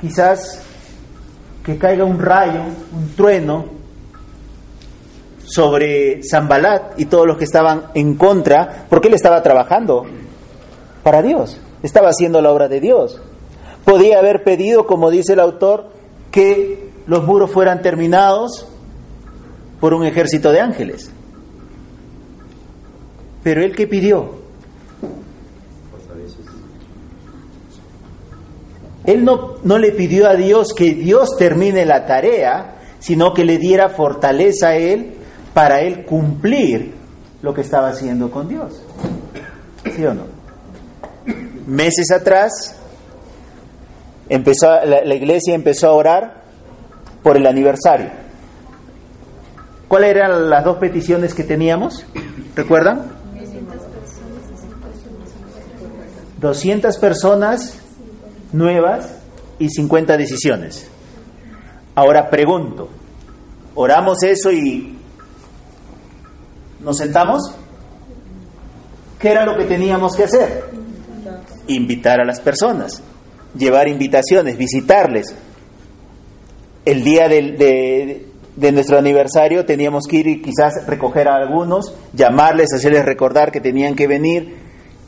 quizás 0.00 0.60
que 1.64 1.78
caiga 1.78 2.04
un 2.04 2.18
rayo, 2.18 2.60
un 2.92 3.14
trueno 3.16 3.64
sobre 5.44 6.20
Zambalat 6.22 6.98
y 6.98 7.06
todos 7.06 7.26
los 7.26 7.38
que 7.38 7.44
estaban 7.44 7.84
en 7.94 8.16
contra, 8.16 8.86
porque 8.88 9.08
él 9.08 9.14
estaba 9.14 9.42
trabajando 9.42 10.04
para 11.02 11.22
Dios, 11.22 11.58
estaba 11.82 12.08
haciendo 12.08 12.40
la 12.40 12.50
obra 12.50 12.68
de 12.68 12.80
Dios. 12.80 13.20
Podía 13.84 14.18
haber 14.18 14.42
pedido, 14.42 14.86
como 14.86 15.10
dice 15.10 15.34
el 15.34 15.40
autor, 15.40 15.86
que 16.30 16.90
los 17.06 17.24
muros 17.24 17.50
fueran 17.50 17.82
terminados 17.82 18.66
por 19.80 19.94
un 19.94 20.04
ejército 20.04 20.52
de 20.52 20.60
ángeles. 20.60 21.10
Pero 23.42 23.62
él 23.62 23.74
que 23.76 23.86
pidió, 23.86 24.44
él 29.04 29.24
no, 29.24 29.56
no 29.62 29.78
le 29.78 29.92
pidió 29.92 30.28
a 30.28 30.34
Dios 30.34 30.72
que 30.74 30.94
Dios 30.94 31.36
termine 31.38 31.84
la 31.84 32.06
tarea, 32.06 32.76
sino 33.00 33.34
que 33.34 33.44
le 33.44 33.58
diera 33.58 33.90
fortaleza 33.90 34.68
a 34.68 34.76
él 34.76 35.14
para 35.52 35.80
él 35.80 36.04
cumplir 36.04 36.94
lo 37.42 37.52
que 37.52 37.60
estaba 37.60 37.88
haciendo 37.88 38.30
con 38.30 38.48
Dios. 38.48 38.82
¿Sí 39.94 40.04
o 40.06 40.14
no? 40.14 40.22
Meses 41.66 42.10
atrás, 42.10 42.76
empezó, 44.28 44.68
la, 44.68 45.04
la 45.04 45.14
iglesia 45.14 45.54
empezó 45.54 45.88
a 45.88 45.92
orar 45.92 46.42
por 47.22 47.36
el 47.36 47.46
aniversario. 47.46 48.23
¿Cuáles 49.94 50.10
eran 50.10 50.50
las 50.50 50.64
dos 50.64 50.78
peticiones 50.78 51.34
que 51.34 51.44
teníamos? 51.44 52.04
¿Recuerdan? 52.56 53.12
200 56.40 56.98
personas 56.98 57.78
nuevas 58.52 59.08
y 59.60 59.68
50 59.68 60.16
decisiones. 60.16 60.88
Ahora 61.94 62.28
pregunto, 62.28 62.88
¿oramos 63.76 64.24
eso 64.24 64.50
y 64.50 64.98
nos 66.80 66.98
sentamos? 66.98 67.54
¿Qué 69.20 69.28
era 69.30 69.46
lo 69.46 69.56
que 69.56 69.64
teníamos 69.66 70.16
que 70.16 70.24
hacer? 70.24 70.64
Invitar 71.68 72.20
a 72.20 72.24
las 72.24 72.40
personas, 72.40 73.00
llevar 73.56 73.86
invitaciones, 73.86 74.58
visitarles. 74.58 75.32
El 76.84 77.04
día 77.04 77.28
del- 77.28 77.56
de, 77.56 78.33
de 78.56 78.72
nuestro 78.72 78.98
aniversario 78.98 79.64
teníamos 79.64 80.06
que 80.08 80.16
ir 80.16 80.26
y 80.28 80.42
quizás 80.42 80.86
recoger 80.86 81.28
a 81.28 81.36
algunos, 81.36 81.94
llamarles, 82.12 82.72
hacerles 82.72 83.04
recordar 83.04 83.50
que 83.50 83.60
tenían 83.60 83.94
que 83.94 84.06
venir, 84.06 84.56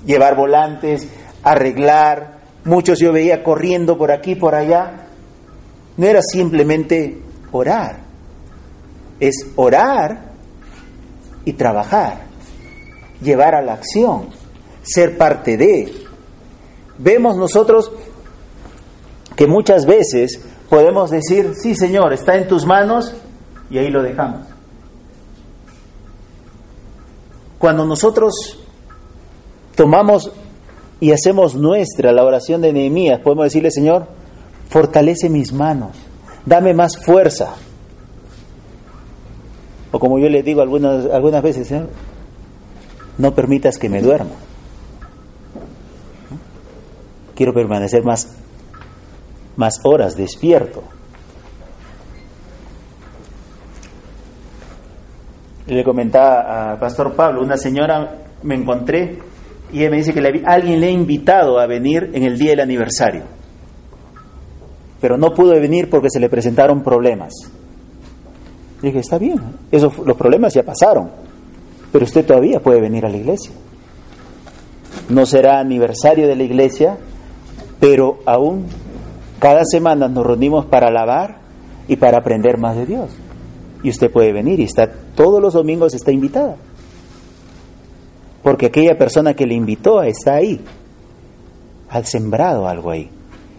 llevar 0.04 0.36
volantes, 0.36 1.06
arreglar. 1.42 2.40
Muchos 2.64 2.98
yo 2.98 3.12
veía 3.12 3.44
corriendo 3.44 3.96
por 3.96 4.10
aquí, 4.10 4.34
por 4.34 4.54
allá. 4.54 5.06
No 5.96 6.06
era 6.06 6.20
simplemente 6.22 7.22
orar, 7.52 8.00
es 9.20 9.46
orar 9.54 10.32
y 11.44 11.52
trabajar, 11.52 12.24
llevar 13.22 13.54
a 13.54 13.62
la 13.62 13.74
acción, 13.74 14.28
ser 14.82 15.16
parte 15.16 15.56
de. 15.56 15.92
Vemos 16.98 17.36
nosotros 17.36 17.92
que 19.36 19.46
muchas 19.46 19.86
veces 19.86 20.40
podemos 20.68 21.10
decir, 21.10 21.52
sí 21.54 21.74
Señor, 21.74 22.12
está 22.12 22.36
en 22.36 22.48
tus 22.48 22.66
manos 22.66 23.14
y 23.70 23.78
ahí 23.78 23.90
lo 23.90 24.02
dejamos. 24.02 24.40
Cuando 27.58 27.84
nosotros 27.84 28.58
tomamos 29.74 30.30
y 31.00 31.12
hacemos 31.12 31.54
nuestra 31.54 32.12
la 32.12 32.24
oración 32.24 32.60
de 32.60 32.72
Nehemías, 32.72 33.20
podemos 33.20 33.44
decirle, 33.44 33.70
Señor, 33.70 34.06
fortalece 34.68 35.28
mis 35.28 35.52
manos, 35.52 35.96
dame 36.44 36.74
más 36.74 36.96
fuerza. 36.96 37.54
O 39.92 39.98
como 39.98 40.18
yo 40.18 40.28
le 40.28 40.42
digo 40.42 40.60
algunas, 40.60 41.06
algunas 41.06 41.42
veces, 41.42 41.68
Señor, 41.68 41.88
no 43.18 43.34
permitas 43.34 43.78
que 43.78 43.88
me 43.88 44.02
duerma. 44.02 44.32
Quiero 47.34 47.52
permanecer 47.52 48.02
más, 48.02 48.36
más 49.56 49.80
horas 49.84 50.16
despierto. 50.16 50.82
Le 55.66 55.82
comentaba 55.82 56.72
a 56.72 56.78
Pastor 56.78 57.14
Pablo, 57.14 57.42
una 57.42 57.56
señora 57.56 58.18
me 58.42 58.54
encontré 58.54 59.18
y 59.72 59.80
ella 59.80 59.90
me 59.90 59.96
dice 59.96 60.14
que 60.14 60.42
alguien 60.46 60.80
le 60.80 60.86
ha 60.86 60.90
invitado 60.90 61.58
a 61.58 61.66
venir 61.66 62.10
en 62.14 62.22
el 62.22 62.38
día 62.38 62.50
del 62.50 62.60
aniversario, 62.60 63.24
pero 65.00 65.16
no 65.16 65.34
pudo 65.34 65.52
venir 65.60 65.90
porque 65.90 66.08
se 66.08 66.20
le 66.20 66.28
presentaron 66.28 66.82
problemas. 66.82 67.32
Dije, 68.80 69.00
está 69.00 69.18
bien, 69.18 69.40
esos, 69.72 69.98
los 69.98 70.16
problemas 70.16 70.54
ya 70.54 70.62
pasaron, 70.62 71.10
pero 71.90 72.04
usted 72.04 72.24
todavía 72.24 72.60
puede 72.60 72.80
venir 72.80 73.04
a 73.04 73.08
la 73.08 73.16
iglesia. 73.16 73.50
No 75.08 75.26
será 75.26 75.58
aniversario 75.58 76.28
de 76.28 76.36
la 76.36 76.44
iglesia, 76.44 76.96
pero 77.80 78.18
aún 78.24 78.66
cada 79.40 79.64
semana 79.64 80.08
nos 80.08 80.24
reunimos 80.26 80.66
para 80.66 80.88
alabar 80.88 81.38
y 81.88 81.96
para 81.96 82.18
aprender 82.18 82.58
más 82.58 82.76
de 82.76 82.86
Dios. 82.86 83.10
Y 83.82 83.90
usted 83.90 84.10
puede 84.10 84.32
venir 84.32 84.60
y 84.60 84.64
está 84.64 84.90
todos 85.16 85.42
los 85.42 85.54
domingos 85.54 85.94
está 85.94 86.12
invitada. 86.12 86.56
Porque 88.42 88.66
aquella 88.66 88.96
persona 88.96 89.34
que 89.34 89.46
le 89.46 89.54
invitó 89.54 90.02
está 90.02 90.34
ahí. 90.34 90.60
Ha 91.88 92.04
sembrado 92.04 92.68
algo 92.68 92.90
ahí. 92.90 93.10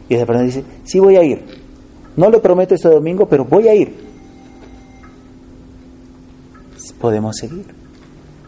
Y 0.08 0.16
esa 0.16 0.26
persona 0.26 0.46
dice, 0.46 0.64
sí 0.86 1.00
voy 1.00 1.18
a 1.18 1.24
ir. 1.24 1.44
No 2.16 2.30
le 2.30 2.40
prometo 2.40 2.74
este 2.76 2.88
domingo, 2.90 3.26
pero 3.28 3.44
voy 3.44 3.68
a 3.68 3.76
ir. 3.76 4.08
Podemos 7.00 7.36
seguir. 7.38 7.66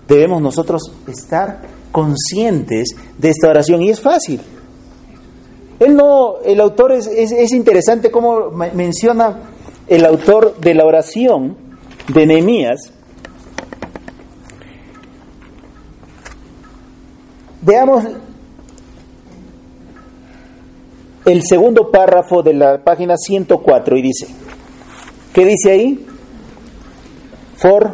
Debemos 0.08 0.42
nosotros 0.42 0.92
estar 1.08 1.62
conscientes 1.92 2.96
de 3.18 3.30
esta 3.30 3.50
oración 3.50 3.82
y 3.82 3.90
es 3.90 4.00
fácil. 4.02 4.40
Él 5.80 5.96
no, 5.96 6.40
el 6.44 6.60
autor 6.60 6.92
es, 6.94 7.08
es, 7.08 7.32
es 7.32 7.52
interesante 7.52 8.12
cómo 8.12 8.50
me- 8.52 8.72
menciona 8.72 9.40
el 9.88 10.06
autor 10.06 10.58
de 10.60 10.74
la 10.74 10.86
oración 10.86 11.56
de 12.14 12.26
Nehemías. 12.26 12.92
Veamos 17.62 18.04
el 21.26 21.44
segundo 21.44 21.92
párrafo 21.92 22.42
de 22.42 22.54
la 22.54 22.84
página 22.84 23.16
104 23.18 23.98
y 23.98 24.02
dice, 24.02 24.28
¿qué 25.34 25.46
dice 25.46 25.72
ahí? 25.72 26.06
For, 27.58 27.94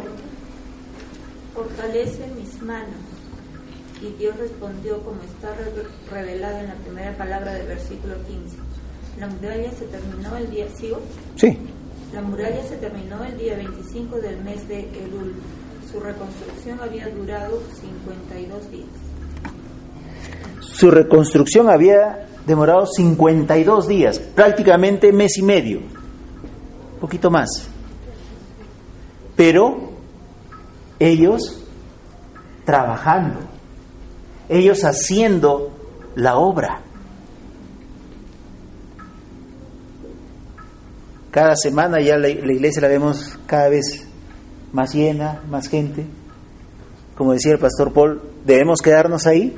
Fortalece 1.54 2.26
mis 2.38 2.62
manos. 2.62 2.94
Y 4.02 4.12
Dios 4.18 4.36
respondió 4.36 5.00
como 5.02 5.20
está 5.22 5.48
re- 5.54 5.72
revelado 6.10 6.58
en 6.58 6.66
la 6.68 6.74
primera 6.74 7.16
palabra 7.16 7.54
del 7.54 7.66
versículo 7.66 8.14
15. 8.26 8.56
La 9.18 9.26
muralla 9.26 9.70
se 9.72 9.86
terminó 9.86 10.36
el 10.36 10.50
día, 10.50 10.66
¿sigo? 10.76 11.00
sí, 11.36 11.58
La 12.12 12.20
muralla 12.22 12.62
se 12.62 12.76
terminó 12.76 13.24
el 13.24 13.36
día 13.38 13.56
25 13.56 14.16
del 14.18 14.42
mes 14.44 14.68
de 14.68 14.80
Elul. 14.80 15.34
Su 15.90 15.98
reconstrucción 16.00 16.78
había 16.80 17.08
durado 17.08 17.60
52 17.80 18.70
días. 18.70 18.86
Su 20.72 20.90
reconstrucción 20.90 21.70
había 21.70 22.26
demorado 22.46 22.86
52 22.86 23.88
días, 23.88 24.18
prácticamente 24.18 25.12
mes 25.12 25.36
y 25.38 25.42
medio, 25.42 25.78
un 25.78 27.00
poquito 27.00 27.30
más. 27.30 27.68
Pero 29.34 29.90
ellos 30.98 31.62
trabajando, 32.64 33.40
ellos 34.48 34.82
haciendo 34.82 35.70
la 36.14 36.36
obra. 36.36 36.80
Cada 41.30 41.54
semana 41.54 42.00
ya 42.00 42.16
la, 42.16 42.28
iglesia 42.28 42.80
la 42.80 42.88
vemos 42.88 43.38
cada 43.46 43.68
vez 43.68 44.06
más 44.72 44.94
llena, 44.94 45.42
más 45.50 45.68
gente. 45.68 46.06
Como 47.14 47.32
decía 47.32 47.52
el 47.52 47.58
pastor 47.58 47.92
Paul, 47.92 48.22
¿debemos 48.44 48.80
quedarnos 48.80 49.26
ahí? 49.26 49.54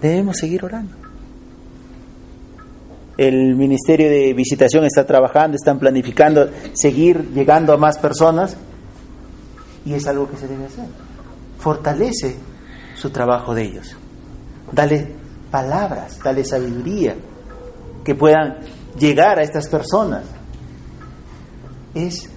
Debemos 0.00 0.36
seguir 0.36 0.64
orando. 0.64 0.94
El 3.16 3.54
Ministerio 3.54 4.10
de 4.10 4.32
Visitación 4.34 4.84
está 4.84 5.06
trabajando, 5.06 5.56
están 5.56 5.78
planificando 5.78 6.50
seguir 6.72 7.30
llegando 7.32 7.72
a 7.72 7.76
más 7.76 7.96
personas 7.98 8.56
y 9.86 9.94
es 9.94 10.06
algo 10.06 10.28
que 10.28 10.36
se 10.36 10.48
debe 10.48 10.66
hacer. 10.66 10.86
Fortalece 11.58 12.36
su 12.96 13.10
trabajo 13.10 13.54
de 13.54 13.62
ellos. 13.62 13.96
Dale 14.72 15.06
palabras, 15.50 16.18
dale 16.22 16.44
sabiduría 16.44 17.14
que 18.04 18.14
puedan 18.14 18.58
llegar 18.98 19.38
a 19.38 19.42
estas 19.42 19.68
personas. 19.68 20.24
Es 21.94 22.28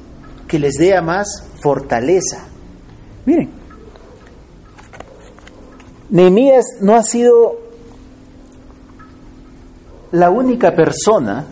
que 0.47 0.59
les 0.59 0.75
dé 0.75 0.95
a 0.95 1.01
más 1.01 1.27
fortaleza. 1.61 2.45
Miren, 3.25 3.49
Nehemías 6.09 6.65
no 6.81 6.95
ha 6.95 7.03
sido 7.03 7.57
la 10.11 10.29
única 10.29 10.75
persona 10.75 11.45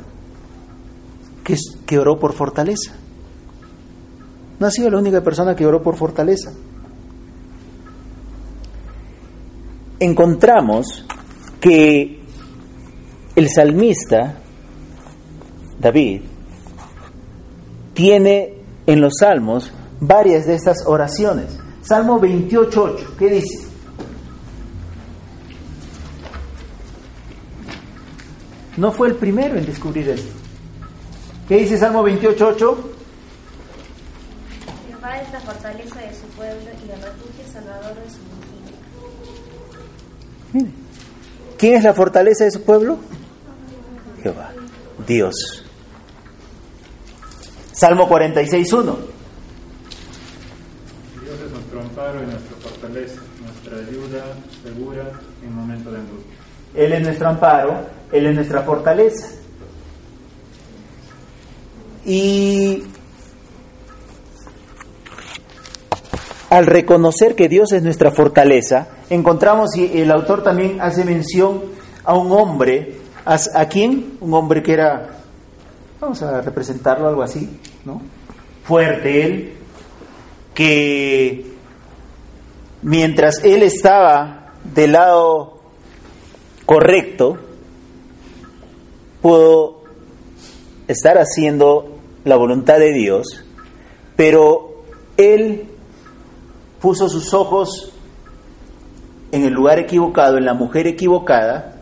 que, 1.44 1.56
que 1.86 2.00
oró 2.00 2.18
por 2.20 2.34
fortaleza. 2.34 2.94
No 4.60 4.68
ha 4.68 4.72
sido 4.72 4.90
la 4.90 4.98
única 4.98 5.22
persona 5.22 5.56
que 5.56 5.66
oró 5.66 5.84
por 5.84 5.98
fortaleza. 5.98 6.54
Encontramos 10.00 11.06
que 11.60 12.22
el 13.36 13.50
salmista 13.50 14.38
David 15.80 16.22
tiene 17.94 18.54
en 18.86 19.02
los 19.02 19.14
salmos 19.20 19.72
varias 20.00 20.46
de 20.46 20.56
estas 20.56 20.86
oraciones. 20.86 21.58
Salmo 21.82 22.20
28.8, 22.20 23.16
¿qué 23.18 23.30
dice? 23.30 23.65
No 28.78 28.92
fue 28.92 29.08
el 29.08 29.16
primero 29.16 29.58
en 29.58 29.66
descubrir 29.66 30.10
esto. 30.10 30.32
¿Qué 31.48 31.58
dice 31.58 31.78
Salmo 31.78 32.04
28.8? 32.04 32.76
Jehová 34.88 35.22
es 35.22 35.32
la 35.32 35.40
fortaleza 35.40 36.00
de 36.02 36.14
su 36.14 36.26
pueblo 36.36 36.70
y 36.86 36.92
el 36.92 37.02
refugio 37.02 37.54
salvador 37.54 37.96
de 37.96 38.10
su 38.10 38.18
Mire, 40.54 40.70
¿quién 41.58 41.76
es 41.76 41.84
la 41.84 41.94
fortaleza 41.94 42.46
de 42.46 42.52
su 42.52 42.64
pueblo? 42.64 42.98
Jehová, 44.24 44.52
Dios. 45.06 45.36
Salmo 47.74 48.10
46.1. 48.10 48.96
Dios 51.22 51.40
es 51.46 51.52
nuestro 51.52 51.82
amparo 51.82 52.24
y 52.24 52.26
nuestra 52.26 52.56
fortaleza, 52.62 53.22
nuestra 53.42 53.78
ayuda 53.78 54.24
segura 54.64 55.12
en 55.44 55.54
momento 55.54 55.92
de 55.92 56.00
angustia. 56.00 56.36
Él 56.74 56.94
es 56.94 57.02
nuestro 57.02 57.28
amparo, 57.28 57.86
Él 58.12 58.28
es 58.28 58.36
nuestra 58.36 58.62
fortaleza. 58.62 59.28
Y 62.06 62.84
al 66.50 66.66
reconocer 66.68 67.36
que 67.36 67.50
Dios 67.50 67.72
es 67.72 67.82
nuestra 67.82 68.12
fortaleza, 68.12 68.88
encontramos, 69.10 69.76
y 69.76 70.02
el 70.02 70.12
autor 70.12 70.44
también 70.44 70.80
hace 70.80 71.04
mención 71.04 71.64
a 72.04 72.16
un 72.16 72.32
hombre, 72.32 72.98
¿a, 73.26 73.38
a 73.56 73.68
quién? 73.68 74.18
Un 74.22 74.34
hombre 74.34 74.62
que 74.62 74.74
era, 74.74 75.18
vamos 76.00 76.22
a 76.22 76.42
representarlo 76.42 77.08
algo 77.08 77.24
así, 77.24 77.60
¿no? 77.84 78.02
Fuerte 78.64 79.24
él, 79.26 79.54
que 80.54 81.46
mientras 82.84 83.44
él 83.44 83.64
estaba 83.64 84.54
del 84.64 84.94
lado 84.94 85.60
correcto, 86.66 87.38
pudo 89.26 89.82
estar 90.88 91.18
haciendo 91.18 91.98
la 92.26 92.36
voluntad 92.36 92.78
de 92.78 92.94
Dios, 92.94 93.44
pero 94.16 94.84
él 95.18 95.68
puso 96.80 97.10
sus 97.10 97.34
ojos 97.34 97.92
en 99.32 99.44
el 99.44 99.52
lugar 99.52 99.80
equivocado, 99.80 100.38
en 100.38 100.46
la 100.46 100.54
mujer 100.54 100.86
equivocada, 100.86 101.82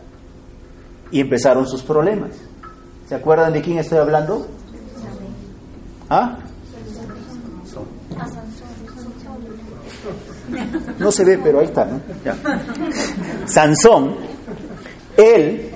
y 1.10 1.20
empezaron 1.20 1.66
sus 1.66 1.82
problemas. 1.82 2.30
¿Se 3.10 3.14
acuerdan 3.14 3.52
de 3.52 3.60
quién 3.60 3.76
estoy 3.76 3.98
hablando? 3.98 4.46
¿Ah? 6.08 6.38
No 10.98 11.12
se 11.12 11.26
ve, 11.26 11.38
pero 11.44 11.60
ahí 11.60 11.66
está, 11.66 11.84
¿no? 11.84 12.00
Sansón, 13.44 14.16
él 15.18 15.73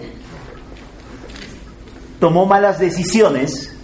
tomó 2.19 2.47
malas 2.47 2.79
decisiones, 2.79 3.75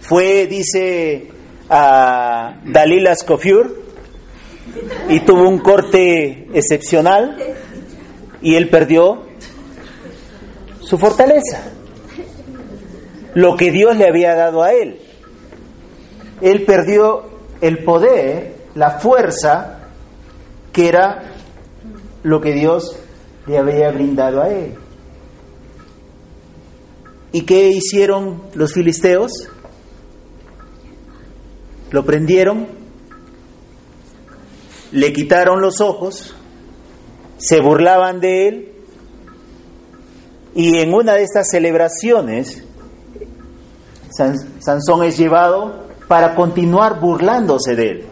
fue, 0.00 0.46
dice, 0.46 1.30
a 1.68 2.60
Dalila 2.64 3.14
Scofiur 3.14 3.82
y 5.08 5.20
tuvo 5.20 5.48
un 5.48 5.58
corte 5.58 6.48
excepcional 6.52 7.36
y 8.40 8.54
él 8.54 8.68
perdió 8.68 9.22
su 10.80 10.98
fortaleza, 10.98 11.72
lo 13.34 13.56
que 13.56 13.70
Dios 13.70 13.96
le 13.96 14.06
había 14.06 14.34
dado 14.34 14.62
a 14.62 14.72
él. 14.72 15.00
Él 16.40 16.64
perdió 16.64 17.24
el 17.60 17.82
poder, 17.82 18.54
la 18.74 18.98
fuerza, 18.98 19.88
que 20.72 20.88
era 20.88 21.32
lo 22.22 22.40
que 22.40 22.52
Dios 22.52 22.98
le 23.46 23.58
había 23.58 23.90
brindado 23.90 24.42
a 24.42 24.50
él. 24.50 24.74
¿Y 27.36 27.42
qué 27.42 27.68
hicieron 27.68 28.44
los 28.54 28.72
filisteos? 28.72 29.30
Lo 31.90 32.02
prendieron, 32.06 32.66
le 34.90 35.12
quitaron 35.12 35.60
los 35.60 35.82
ojos, 35.82 36.34
se 37.36 37.60
burlaban 37.60 38.20
de 38.20 38.48
él 38.48 38.72
y 40.54 40.78
en 40.78 40.94
una 40.94 41.12
de 41.12 41.24
estas 41.24 41.50
celebraciones 41.50 42.64
Sansón 44.08 45.04
es 45.04 45.18
llevado 45.18 45.88
para 46.08 46.34
continuar 46.34 47.00
burlándose 47.00 47.76
de 47.76 47.90
él. 47.90 48.06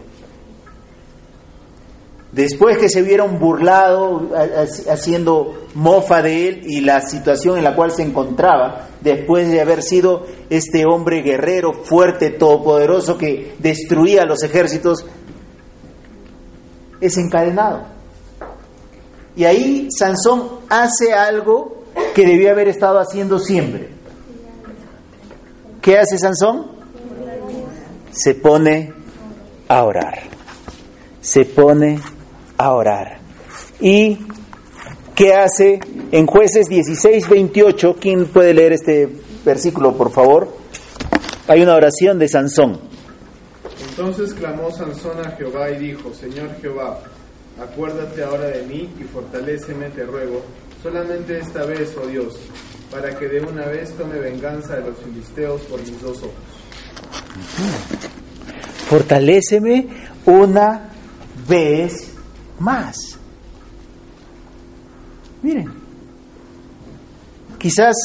Después 2.35 2.77
que 2.77 2.89
se 2.89 3.01
vieron 3.01 3.39
burlado, 3.39 4.29
haciendo 4.91 5.67
mofa 5.73 6.21
de 6.21 6.49
él 6.49 6.61
y 6.65 6.81
la 6.81 6.99
situación 6.99 7.57
en 7.57 7.63
la 7.63 7.77
cual 7.77 7.93
se 7.93 8.01
encontraba, 8.01 8.89
después 8.99 9.49
de 9.49 9.61
haber 9.61 9.81
sido 9.81 10.25
este 10.49 10.85
hombre 10.85 11.21
guerrero, 11.21 11.71
fuerte, 11.71 12.31
todopoderoso, 12.31 13.17
que 13.17 13.55
destruía 13.59 14.25
los 14.25 14.43
ejércitos, 14.43 15.05
es 16.99 17.17
encadenado. 17.17 17.83
Y 19.37 19.45
ahí 19.45 19.87
Sansón 19.97 20.59
hace 20.67 21.13
algo 21.13 21.85
que 22.13 22.27
debía 22.27 22.51
haber 22.51 22.67
estado 22.67 22.99
haciendo 22.99 23.39
siempre. 23.39 23.91
¿Qué 25.81 25.97
hace 25.97 26.17
Sansón? 26.17 26.67
Se 28.11 28.35
pone 28.35 28.91
a 29.69 29.83
orar. 29.85 30.19
Se 31.21 31.45
pone 31.45 31.97
a 32.57 32.73
orar. 32.73 33.19
¿Y 33.79 34.19
qué 35.13 35.33
hace 35.33 35.79
en 36.11 36.25
jueces 36.25 36.67
16, 36.67 37.29
28? 37.29 37.95
¿Quién 37.99 38.25
puede 38.27 38.53
leer 38.53 38.73
este 38.73 39.09
versículo, 39.43 39.93
por 39.95 40.11
favor? 40.11 40.47
Hay 41.47 41.61
una 41.61 41.75
oración 41.75 42.17
de 42.17 42.27
Sansón. 42.27 42.79
Entonces 43.89 44.33
clamó 44.33 44.71
Sansón 44.71 45.25
a 45.25 45.31
Jehová 45.31 45.69
y 45.71 45.77
dijo, 45.77 46.13
Señor 46.13 46.49
Jehová, 46.61 46.99
acuérdate 47.61 48.23
ahora 48.23 48.47
de 48.47 48.63
mí 48.63 48.89
y 48.99 49.03
fortaléceme, 49.03 49.89
te 49.89 50.03
ruego, 50.03 50.41
solamente 50.81 51.39
esta 51.39 51.65
vez, 51.65 51.95
oh 52.01 52.07
Dios, 52.07 52.35
para 52.91 53.17
que 53.17 53.27
de 53.27 53.41
una 53.41 53.65
vez 53.67 53.93
tome 53.93 54.19
venganza 54.19 54.75
de 54.75 54.89
los 54.89 54.97
filisteos 54.97 55.61
por 55.63 55.79
mis 55.79 56.01
dos 56.01 56.17
ojos. 56.17 56.31
Fortaléceme 58.87 59.87
una 60.25 60.89
vez 61.47 62.14
más. 62.59 63.19
Miren, 65.41 65.71
quizás 67.57 67.95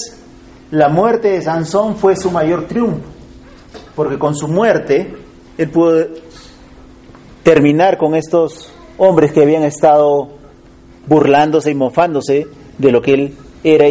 la 0.71 0.89
muerte 0.89 1.29
de 1.29 1.43
Sansón 1.43 1.97
fue 1.97 2.17
su 2.17 2.31
mayor 2.31 2.67
triunfo, 2.67 3.09
porque 3.97 4.19
con 4.19 4.37
su 4.37 4.47
muerte 4.49 5.15
él 5.59 5.71
pudo 5.71 6.07
terminar 7.43 7.99
con 7.99 8.15
estos 8.15 8.73
hombres 8.99 9.33
que 9.33 9.43
habían 9.43 9.63
estado 9.65 10.29
burlándose 11.07 11.71
y 11.71 11.75
mofándose 11.75 12.47
de 12.79 12.93
lo 12.93 13.03
que 13.03 13.15
él 13.15 13.37
era. 13.65 13.87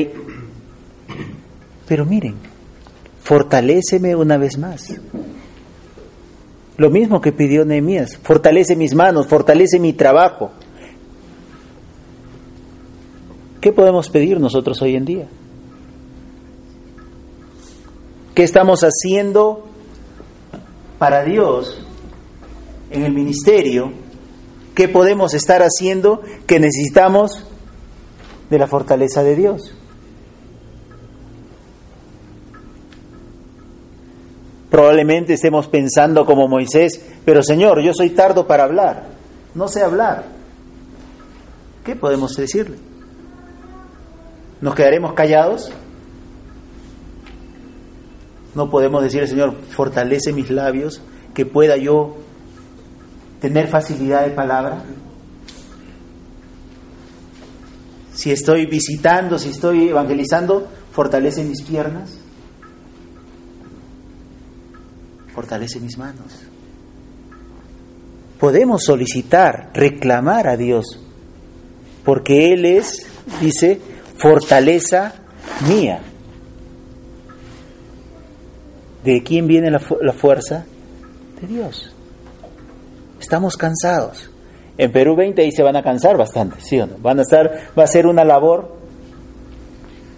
Pero 1.87 2.05
miren, 2.05 2.35
fortaléceme 3.23 4.15
una 4.15 4.37
vez 4.37 4.57
más. 4.57 4.93
Lo 6.79 6.89
mismo 6.89 7.19
que 7.19 7.33
pidió 7.33 7.65
Nehemías, 7.65 8.17
fortalece 8.23 8.77
mis 8.77 8.95
manos, 8.95 9.27
fortalece 9.27 9.79
mi 9.79 9.91
trabajo. 9.91 10.51
¿Qué 13.59 13.73
podemos 13.73 14.09
pedir 14.09 14.39
nosotros 14.39 14.81
hoy 14.81 14.95
en 14.95 15.03
día? 15.03 15.27
¿Qué 18.33 18.43
estamos 18.43 18.79
haciendo 18.85 19.65
para 20.97 21.25
Dios 21.25 21.85
en 22.91 23.03
el 23.03 23.11
ministerio? 23.13 23.91
¿Qué 24.73 24.87
podemos 24.87 25.33
estar 25.33 25.61
haciendo 25.61 26.21
que 26.47 26.61
necesitamos 26.61 27.45
de 28.49 28.57
la 28.57 28.67
fortaleza 28.67 29.21
de 29.21 29.35
Dios? 29.35 29.75
Probablemente 34.69 35.33
estemos 35.33 35.67
pensando 35.67 36.25
como 36.25 36.47
Moisés, 36.47 37.01
pero 37.25 37.41
Señor, 37.41 37.81
yo 37.81 37.91
soy 37.93 38.11
tardo 38.11 38.45
para 38.45 38.63
hablar, 38.65 39.03
no 39.55 39.67
sé 39.67 39.81
hablar. 39.81 40.25
¿Qué 41.83 41.95
podemos 41.95 42.35
decirle? 42.35 42.77
¿Nos 44.61 44.75
quedaremos 44.75 45.13
callados? 45.13 45.71
No 48.53 48.69
podemos 48.69 49.01
decirle, 49.01 49.27
Señor, 49.27 49.55
fortalece 49.71 50.33
mis 50.33 50.51
labios, 50.51 51.01
que 51.33 51.45
pueda 51.45 51.75
yo 51.77 52.17
tener 53.41 53.69
facilidad 53.69 54.25
de 54.25 54.31
palabra. 54.31 54.83
Si 58.13 58.31
estoy 58.31 58.65
visitando, 58.67 59.39
si 59.39 59.49
estoy 59.49 59.89
evangelizando, 59.89 60.67
fortalece 60.91 61.43
mis 61.43 61.63
piernas 61.63 62.19
fortalece 65.39 65.79
mis 65.79 65.97
manos. 65.97 66.37
Podemos 68.41 68.83
solicitar, 68.83 69.69
reclamar 69.73 70.49
a 70.49 70.57
Dios, 70.57 70.99
porque 72.03 72.51
Él 72.51 72.65
es, 72.65 73.07
dice, 73.39 73.79
fortaleza 74.17 75.13
mía. 75.65 76.01
¿De 79.05 79.23
quién 79.23 79.47
viene 79.47 79.71
la, 79.71 79.79
fuerza? 80.11 80.65
De 81.39 81.47
Dios. 81.47 81.95
Estamos 83.21 83.55
cansados. 83.55 84.29
En 84.77 84.91
Perú 84.91 85.15
20 85.15 85.41
ahí 85.41 85.53
se 85.53 85.63
van 85.63 85.77
a 85.77 85.83
cansar 85.83 86.17
bastante, 86.17 86.59
¿sí 86.59 86.81
o 86.81 86.85
no? 86.85 86.97
Van 86.97 87.19
a 87.19 87.21
estar, 87.21 87.49
va 87.79 87.83
a 87.83 87.87
ser 87.87 88.07
una 88.07 88.25
labor, 88.25 88.75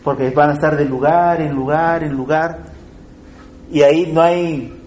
porque 0.04 0.32
van 0.32 0.50
a 0.50 0.54
estar 0.54 0.76
de 0.76 0.86
lugar 0.86 1.42
en 1.42 1.54
lugar 1.54 2.04
en 2.04 2.14
lugar, 2.14 2.64
y 3.72 3.84
ahí 3.84 4.12
no 4.12 4.20
hay 4.24 4.81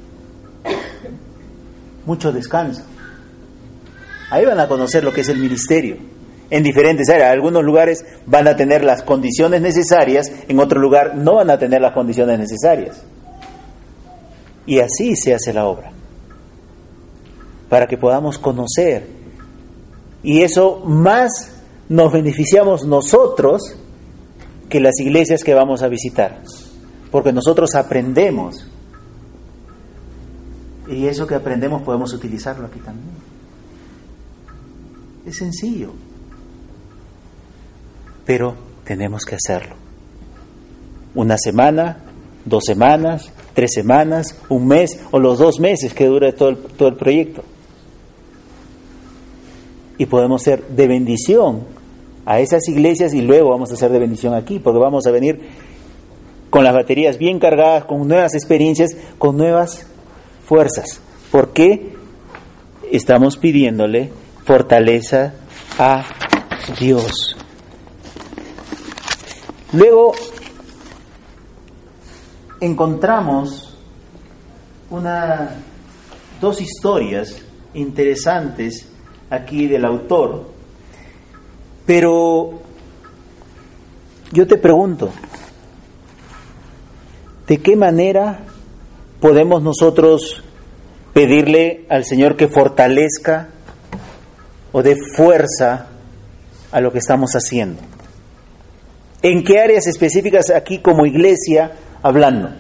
mucho 2.07 2.33
descanso. 2.33 2.83
Ahí 4.31 4.45
van 4.45 4.61
a 4.61 4.69
conocer 4.69 5.05
lo 5.05 5.13
que 5.13 5.21
es 5.21 5.29
el 5.29 5.39
ministerio. 5.39 5.97
En 6.51 6.63
diferentes 6.63 7.09
áreas, 7.09 7.31
algunos 7.31 7.65
lugares 7.65 8.05
van 8.27 8.49
a 8.49 8.57
tener 8.57 8.85
las 8.85 9.03
condiciones 9.03 9.61
necesarias, 9.61 10.31
en 10.49 10.61
otro 10.61 10.81
lugar 10.81 11.17
no 11.17 11.37
van 11.37 11.51
a 11.51 11.59
tener 11.59 11.81
las 11.81 11.93
condiciones 11.93 12.39
necesarias. 12.39 13.03
Y 14.67 14.79
así 14.81 15.17
se 15.17 15.35
hace 15.35 15.53
la 15.53 15.67
obra, 15.67 15.91
para 17.69 17.87
que 17.87 17.99
podamos 17.99 18.39
conocer. 18.39 19.07
Y 20.23 20.43
eso 20.43 20.81
más 20.85 21.53
nos 21.89 22.13
beneficiamos 22.13 22.85
nosotros 22.85 23.77
que 24.69 24.81
las 24.81 24.99
iglesias 25.01 25.45
que 25.45 25.55
vamos 25.55 25.83
a 25.83 25.89
visitar, 25.89 26.41
porque 27.11 27.33
nosotros 27.33 27.75
aprendemos 27.75 28.67
y 30.89 31.07
eso 31.07 31.27
que 31.27 31.35
aprendemos 31.35 31.83
podemos 31.83 32.13
utilizarlo 32.13 32.67
aquí 32.67 32.79
también. 32.81 33.15
Es 35.27 35.37
sencillo. 35.37 35.93
Pero 38.27 38.55
tenemos 38.85 39.25
que 39.25 39.37
hacerlo. 39.37 39.77
Una 41.15 41.39
semana, 41.39 41.99
dos 42.45 42.65
semanas, 42.67 43.33
tres 43.55 43.73
semanas, 43.73 44.39
un 44.49 44.67
mes 44.67 45.01
o 45.11 45.19
los 45.19 45.39
dos 45.39 45.61
meses 45.61 45.95
que 45.95 46.07
dure 46.07 46.33
todo 46.33 46.51
el, 46.51 46.57
todo 46.59 46.89
el 46.89 46.97
proyecto. 46.97 47.43
Y 49.97 50.07
podemos 50.07 50.43
ser 50.43 50.67
de 50.69 50.89
bendición 50.89 51.63
a 52.27 52.41
esas 52.41 52.69
iglesias 52.69 53.15
y 53.15 53.23
luego 53.23 53.51
vamos 53.51 53.71
a 53.73 53.77
ser 53.77 53.93
de 53.93 53.99
bendición 53.99 54.35
aquí, 54.35 54.59
porque 54.59 54.81
vamos 54.81 55.07
a 55.07 55.11
venir 55.11 55.41
con 56.51 56.65
las 56.65 56.75
baterías 56.75 57.19
bien 57.19 57.39
cargadas, 57.39 57.85
con 57.85 58.07
nuevas 58.07 58.35
experiencias, 58.35 58.97
con 59.19 59.37
nuevas 59.37 59.87
fuerzas. 60.47 61.01
porque 61.31 61.97
estamos 62.93 63.37
pidiéndole 63.37 64.13
fortaleza 64.45 65.35
a 65.79 66.05
Dios? 66.79 67.37
Luego 69.73 70.13
encontramos 72.61 73.77
una, 74.91 75.57
dos 76.41 76.61
historias 76.61 77.37
interesantes 77.75 78.89
aquí 79.29 79.67
del 79.67 79.85
autor, 79.85 80.49
pero 81.85 82.63
yo 84.31 84.47
te 84.47 84.57
pregunto, 84.57 85.11
¿de 87.49 87.59
qué 87.59 87.75
manera 87.75 88.39
podemos 89.25 89.63
nosotros 89.63 90.43
pedirle 91.15 91.87
al 91.89 92.05
Señor 92.05 92.37
que 92.37 92.47
fortalezca 92.47 93.49
o 94.71 94.83
dé 94.83 94.97
fuerza 95.17 95.87
a 96.71 96.81
lo 96.83 96.93
que 96.93 96.99
estamos 96.99 97.33
haciendo. 97.33 97.81
¿En 99.23 99.43
qué 99.43 99.61
áreas 99.61 99.87
específicas 99.87 100.51
aquí 100.51 100.81
como 100.81 101.07
iglesia 101.07 101.73
hablando? 102.03 102.51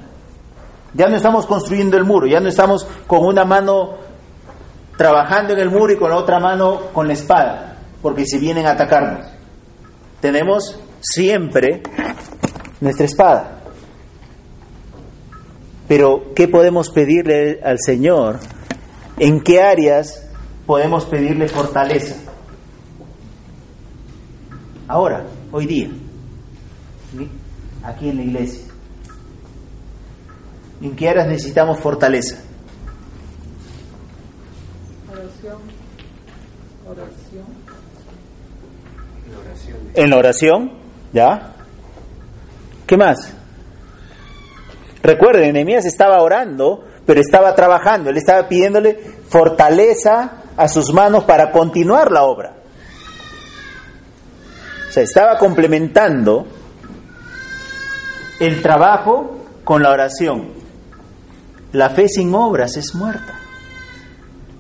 Ya 0.94 1.06
no 1.08 1.16
estamos 1.16 1.44
construyendo 1.44 1.98
el 1.98 2.04
muro, 2.04 2.26
ya 2.26 2.40
no 2.40 2.48
estamos 2.48 2.86
con 3.06 3.26
una 3.26 3.44
mano 3.44 3.98
trabajando 4.96 5.52
en 5.52 5.58
el 5.58 5.70
muro 5.70 5.92
y 5.92 5.98
con 5.98 6.08
la 6.08 6.16
otra 6.16 6.40
mano 6.40 6.80
con 6.94 7.06
la 7.06 7.12
espada, 7.12 7.76
porque 8.00 8.24
si 8.24 8.38
vienen 8.38 8.64
a 8.64 8.70
atacarnos. 8.70 9.26
Tenemos 10.22 10.80
siempre 11.02 11.82
nuestra 12.80 13.04
espada. 13.04 13.53
Pero, 15.86 16.32
¿qué 16.34 16.48
podemos 16.48 16.90
pedirle 16.90 17.60
al 17.62 17.78
Señor? 17.78 18.40
¿En 19.18 19.40
qué 19.40 19.60
áreas 19.60 20.26
podemos 20.66 21.04
pedirle 21.04 21.48
fortaleza? 21.48 22.16
Ahora, 24.88 25.24
hoy 25.52 25.66
día, 25.66 25.88
aquí 27.82 28.08
en 28.08 28.16
la 28.16 28.22
iglesia. 28.22 28.64
¿En 30.80 30.96
qué 30.96 31.08
áreas 31.08 31.28
necesitamos 31.28 31.78
fortaleza? 31.80 32.38
Oración. 35.10 35.58
Oración. 36.86 37.46
En 39.94 40.10
la 40.10 40.16
oración, 40.16 40.72
¿ya? 41.12 41.54
¿Qué 42.86 42.96
más? 42.96 43.34
Recuerden, 45.04 45.52
Nehemías 45.52 45.84
estaba 45.84 46.22
orando, 46.22 46.82
pero 47.04 47.20
estaba 47.20 47.54
trabajando, 47.54 48.08
él 48.08 48.16
estaba 48.16 48.48
pidiéndole 48.48 48.98
fortaleza 49.28 50.44
a 50.56 50.66
sus 50.66 50.94
manos 50.94 51.24
para 51.24 51.52
continuar 51.52 52.10
la 52.10 52.24
obra. 52.24 52.54
O 54.88 54.90
sea, 54.90 55.02
estaba 55.02 55.36
complementando 55.36 56.46
el 58.40 58.62
trabajo 58.62 59.44
con 59.62 59.82
la 59.82 59.90
oración. 59.90 60.52
La 61.72 61.90
fe 61.90 62.08
sin 62.08 62.34
obras 62.34 62.74
es 62.78 62.94
muerta. 62.94 63.38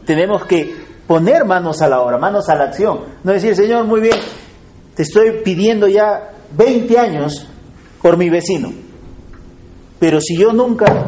Tenemos 0.04 0.44
que 0.44 0.76
poner 1.06 1.46
manos 1.46 1.80
a 1.80 1.88
la 1.88 2.02
obra, 2.02 2.18
manos 2.18 2.50
a 2.50 2.54
la 2.54 2.64
acción. 2.64 3.00
No 3.22 3.32
decir, 3.32 3.56
Señor, 3.56 3.86
muy 3.86 4.02
bien, 4.02 4.18
te 4.94 5.04
estoy 5.04 5.40
pidiendo 5.42 5.88
ya 5.88 6.32
20 6.54 6.98
años 6.98 7.48
por 8.02 8.18
mi 8.18 8.28
vecino. 8.28 8.83
Pero 9.98 10.20
si 10.20 10.36
yo 10.36 10.52
nunca 10.52 11.06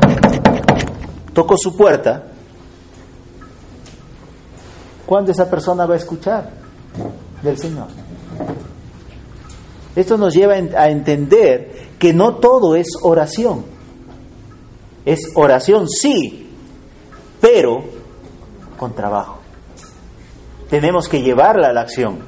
toco 1.32 1.56
su 1.58 1.76
puerta, 1.76 2.24
¿cuándo 5.04 5.32
esa 5.32 5.50
persona 5.50 5.86
va 5.86 5.94
a 5.94 5.98
escuchar 5.98 6.50
del 7.42 7.58
Señor? 7.58 7.88
Esto 9.94 10.16
nos 10.18 10.34
lleva 10.34 10.54
a 10.54 10.90
entender 10.90 11.88
que 11.98 12.12
no 12.12 12.36
todo 12.36 12.76
es 12.76 12.88
oración. 13.02 13.64
Es 15.04 15.32
oración, 15.34 15.88
sí, 15.88 16.50
pero 17.40 17.82
con 18.76 18.94
trabajo. 18.94 19.38
Tenemos 20.68 21.08
que 21.08 21.22
llevarla 21.22 21.68
a 21.68 21.72
la 21.72 21.82
acción. 21.82 22.18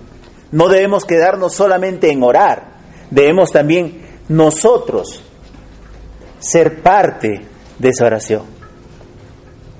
No 0.53 0.69
debemos 0.69 1.05
quedarnos 1.05 1.53
solamente 1.55 2.11
en 2.11 2.23
orar, 2.23 2.79
debemos 3.11 3.51
también 3.51 4.07
nosotros 4.29 5.23
ser 6.39 6.83
parte 6.83 7.47
de 7.79 7.89
esa 7.89 8.07
oración. 8.07 8.43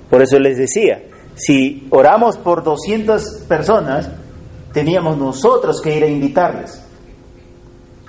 Por 0.09 0.21
eso 0.21 0.39
les 0.39 0.57
decía, 0.57 1.03
si 1.35 1.87
oramos 1.91 2.37
por 2.37 2.63
200 2.63 3.45
personas, 3.47 4.09
teníamos 4.73 5.17
nosotros 5.17 5.81
que 5.81 5.95
ir 5.95 6.03
a 6.03 6.07
invitarles. 6.07 6.83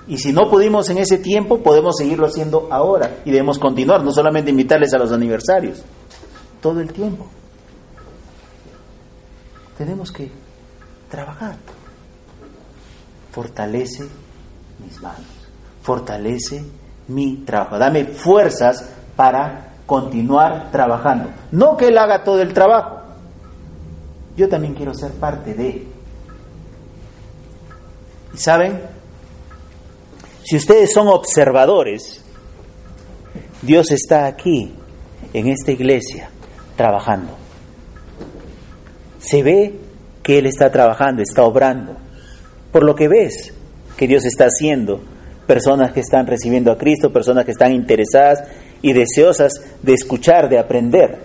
Y 0.09 0.19
si 0.19 0.33
no 0.33 0.51
pudimos 0.51 0.89
en 0.91 0.99
ese 0.99 1.19
tiempo, 1.19 1.63
podemos 1.63 1.97
seguirlo 1.97 2.27
haciendo 2.27 2.69
ahora 2.71 3.19
y 3.25 3.31
debemos 3.31 3.59
continuar, 3.59 4.03
no 4.03 4.11
solamente 4.11 4.51
invitarles 4.51 4.93
a 4.93 4.99
los 4.99 5.13
aniversarios, 5.13 5.85
todo 6.61 6.81
el 6.81 6.93
tiempo. 6.93 7.27
Tenemos 9.79 10.11
que 10.11 10.31
trabajar. 11.09 11.57
Fortalece 13.31 14.05
mis 14.85 15.01
manos, 15.01 15.27
fortalece 15.83 16.65
mi 17.11 17.39
trabajo, 17.39 17.79
dame 17.79 18.05
fuerzas 18.05 18.89
para 19.17 19.75
continuar 19.87 20.71
trabajando. 20.71 21.31
No 21.51 21.77
que 21.77 21.89
Él 21.89 21.99
haga 21.99 22.23
todo 22.23 22.41
el 22.41 22.53
trabajo, 22.55 23.01
yo 24.37 24.49
también 24.49 24.75
quiero 24.75 24.95
ser 24.95 25.13
parte 25.13 25.55
de. 25.55 25.87
¿Y 28.33 28.37
saben? 28.37 28.81
Si 30.45 30.57
ustedes 30.57 30.93
son 30.93 31.09
observadores, 31.09 32.25
Dios 33.63 33.91
está 33.91 34.27
aquí, 34.27 34.73
en 35.33 35.49
esta 35.49 35.73
iglesia, 35.73 36.31
trabajando. 36.77 37.37
Se 39.19 39.43
ve 39.43 39.79
que 40.23 40.39
Él 40.39 40.47
está 40.47 40.71
trabajando, 40.71 41.23
está 41.23 41.43
obrando. 41.43 41.97
Por 42.73 42.85
lo 42.85 42.95
que 42.95 43.09
ves 43.09 43.53
que 43.97 44.07
Dios 44.07 44.25
está 44.25 44.45
haciendo, 44.45 45.01
personas 45.51 45.91
que 45.91 45.99
están 45.99 46.29
recibiendo 46.29 46.71
a 46.71 46.79
Cristo, 46.79 47.13
personas 47.13 47.45
que 47.45 47.51
están 47.51 47.73
interesadas 47.73 48.45
y 48.83 48.93
deseosas 48.93 49.51
de 49.83 49.95
escuchar, 49.95 50.49
de 50.49 50.61
aprender. 50.61 51.19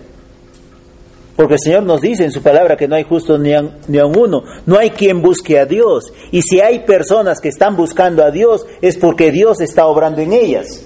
Porque 1.36 1.54
el 1.54 1.60
Señor 1.60 1.84
nos 1.84 2.00
dice 2.00 2.24
en 2.24 2.32
su 2.32 2.42
palabra 2.42 2.76
que 2.76 2.88
no 2.88 2.96
hay 2.96 3.04
justo 3.04 3.38
ni 3.38 3.52
a, 3.52 3.62
ni 3.86 4.00
uno, 4.00 4.42
no 4.66 4.78
hay 4.78 4.90
quien 4.90 5.22
busque 5.22 5.60
a 5.60 5.64
Dios. 5.64 6.12
Y 6.32 6.42
si 6.42 6.60
hay 6.60 6.80
personas 6.80 7.38
que 7.40 7.50
están 7.50 7.76
buscando 7.76 8.24
a 8.24 8.32
Dios 8.32 8.66
es 8.82 8.96
porque 8.96 9.30
Dios 9.30 9.60
está 9.60 9.86
obrando 9.86 10.20
en 10.20 10.32
ellas. 10.32 10.84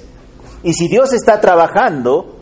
Y 0.63 0.75
si 0.75 0.89
Dios 0.89 1.15
está 1.15 1.41
trabajando, 1.41 2.37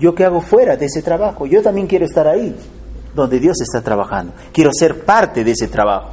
¿yo 0.00 0.16
qué 0.16 0.24
hago 0.24 0.40
fuera 0.40 0.76
de 0.76 0.86
ese 0.86 1.00
trabajo? 1.00 1.46
Yo 1.46 1.62
también 1.62 1.86
quiero 1.86 2.06
estar 2.06 2.26
ahí, 2.26 2.56
donde 3.14 3.38
Dios 3.38 3.60
está 3.60 3.82
trabajando. 3.82 4.32
Quiero 4.52 4.72
ser 4.72 5.04
parte 5.04 5.44
de 5.44 5.52
ese 5.52 5.68
trabajo. 5.68 6.10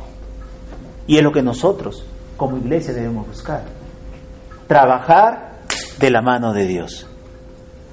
Y 1.08 1.18
es 1.18 1.24
lo 1.24 1.32
que 1.32 1.42
nosotros, 1.42 2.06
como 2.38 2.58
iglesia, 2.58 2.94
debemos 2.94 3.28
buscar. 3.28 3.64
Trabajar 4.68 5.58
de 6.00 6.10
la 6.10 6.22
mano 6.22 6.54
de 6.54 6.66
Dios 6.66 7.08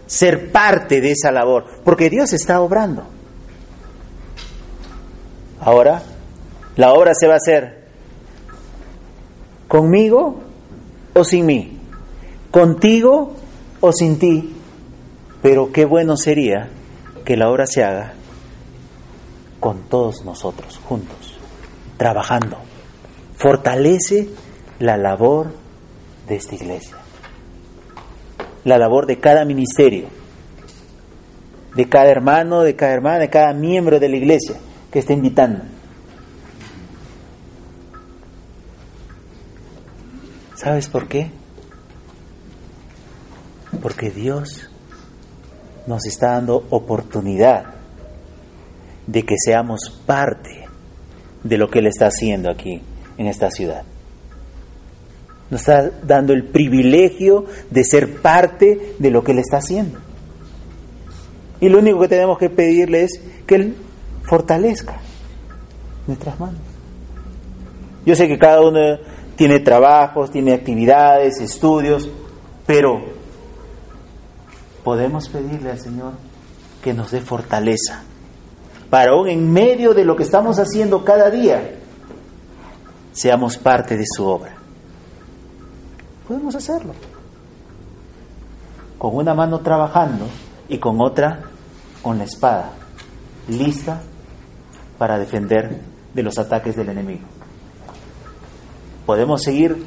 ser 0.07 0.53
parte 0.53 1.01
de 1.01 1.13
esa 1.13 1.31
labor, 1.31 1.65
porque 1.85 2.11
Dios 2.11 2.33
está 2.33 2.61
obrando. 2.61 3.05
Ahora, 5.61 6.03
la 6.77 6.93
obra 6.93 7.13
se 7.15 7.27
va 7.27 7.35
a 7.35 7.37
hacer 7.37 7.85
conmigo 9.69 10.41
o 11.15 11.25
sin 11.25 11.47
mí, 11.47 11.79
contigo 12.51 13.33
o 13.81 13.93
sin 13.93 14.19
ti, 14.19 14.55
pero 15.43 15.73
qué 15.73 15.85
bueno 15.85 16.17
sería 16.17 16.69
que 17.25 17.37
la 17.37 17.51
obra 17.51 17.67
se 17.67 17.83
haga 17.83 18.13
con 19.61 19.89
todos 19.89 20.25
nosotros 20.25 20.79
juntos, 20.87 21.35
trabajando. 21.97 22.59
Fortalece 23.45 24.29
la 24.79 24.97
labor 24.97 25.53
de 26.27 26.37
esta 26.37 26.55
iglesia 26.55 26.97
la 28.65 28.79
labor 28.79 29.07
de 29.07 29.19
cada 29.19 29.45
ministerio, 29.45 30.09
de 31.75 31.89
cada 31.89 32.11
hermano, 32.11 32.63
de 32.63 32.75
cada 32.75 32.93
hermana, 32.93 33.19
de 33.19 33.31
cada 33.31 33.53
miembro 33.53 34.01
de 34.01 34.09
la 34.09 34.17
iglesia 34.17 34.57
que 34.91 34.99
está 34.99 35.13
invitando. 35.13 35.63
¿Sabes 40.57 40.89
por 40.89 41.09
qué? 41.09 41.31
Porque 43.83 44.11
Dios 44.11 44.71
nos 45.87 46.07
está 46.07 46.33
dando 46.33 46.65
oportunidad 46.71 47.75
de 49.07 49.23
que 49.25 49.35
seamos 49.37 50.01
parte 50.07 50.65
de 51.43 51.59
lo 51.59 51.69
que 51.69 51.81
Él 51.81 51.89
está 51.89 52.07
haciendo 52.07 52.49
aquí 52.49 52.81
en 53.19 53.27
esta 53.27 53.51
ciudad. 53.51 53.83
Nos 55.51 55.61
está 55.61 55.91
dando 56.03 56.33
el 56.33 56.45
privilegio 56.45 57.47
de 57.71 57.85
ser 57.85 58.21
parte 58.21 58.95
de 58.99 59.11
lo 59.11 59.23
que 59.23 59.33
Él 59.33 59.39
está 59.39 59.59
haciendo. 59.59 59.99
Y 61.61 61.69
lo 61.69 61.79
único 61.79 62.01
que 62.01 62.09
tenemos 62.09 62.39
que 62.39 62.51
pedirle 62.51 63.05
es 63.05 63.21
que 63.47 63.55
Él 63.55 63.77
fortalezca 64.23 64.97
nuestras 66.07 66.39
manos. 66.41 66.61
Yo 68.05 68.15
sé 68.15 68.29
que 68.29 68.39
cada 68.39 68.61
uno 68.61 68.99
tiene 69.37 69.61
trabajos, 69.61 70.31
tiene 70.31 70.53
actividades, 70.53 71.41
estudios, 71.41 72.11
pero 72.67 73.01
podemos 74.83 75.29
pedirle 75.29 75.71
al 75.71 75.79
Señor 75.79 76.12
que 76.83 76.93
nos 76.93 77.11
dé 77.11 77.21
fortaleza 77.21 78.03
para 78.91 79.12
aún 79.12 79.29
en 79.29 79.53
medio 79.53 79.93
de 79.95 80.05
lo 80.05 80.15
que 80.15 80.23
estamos 80.23 80.59
haciendo 80.59 81.05
cada 81.05 81.29
día, 81.29 81.81
seamos 83.15 83.57
parte 83.57 83.97
de 83.97 84.05
su 84.07 84.27
obra. 84.27 84.53
Podemos 86.29 86.55
hacerlo. 86.55 86.93
Con 88.99 89.17
una 89.17 89.35
mano 89.35 89.61
trabajando 89.61 90.27
y 90.69 90.79
con 90.79 91.01
otra 91.01 91.43
con 92.03 92.19
la 92.19 92.25
espada, 92.25 92.71
lista 93.49 94.03
para 94.99 95.19
defender 95.19 95.81
de 96.12 96.23
los 96.23 96.39
ataques 96.39 96.77
del 96.77 96.91
enemigo. 96.91 97.27
Podemos 99.07 99.43
seguir 99.43 99.85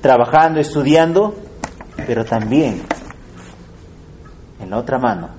trabajando, 0.00 0.60
estudiando, 0.60 1.34
pero 2.06 2.24
también 2.24 2.82
en 4.60 4.70
la 4.70 4.78
otra 4.78 4.98
mano 4.98 5.30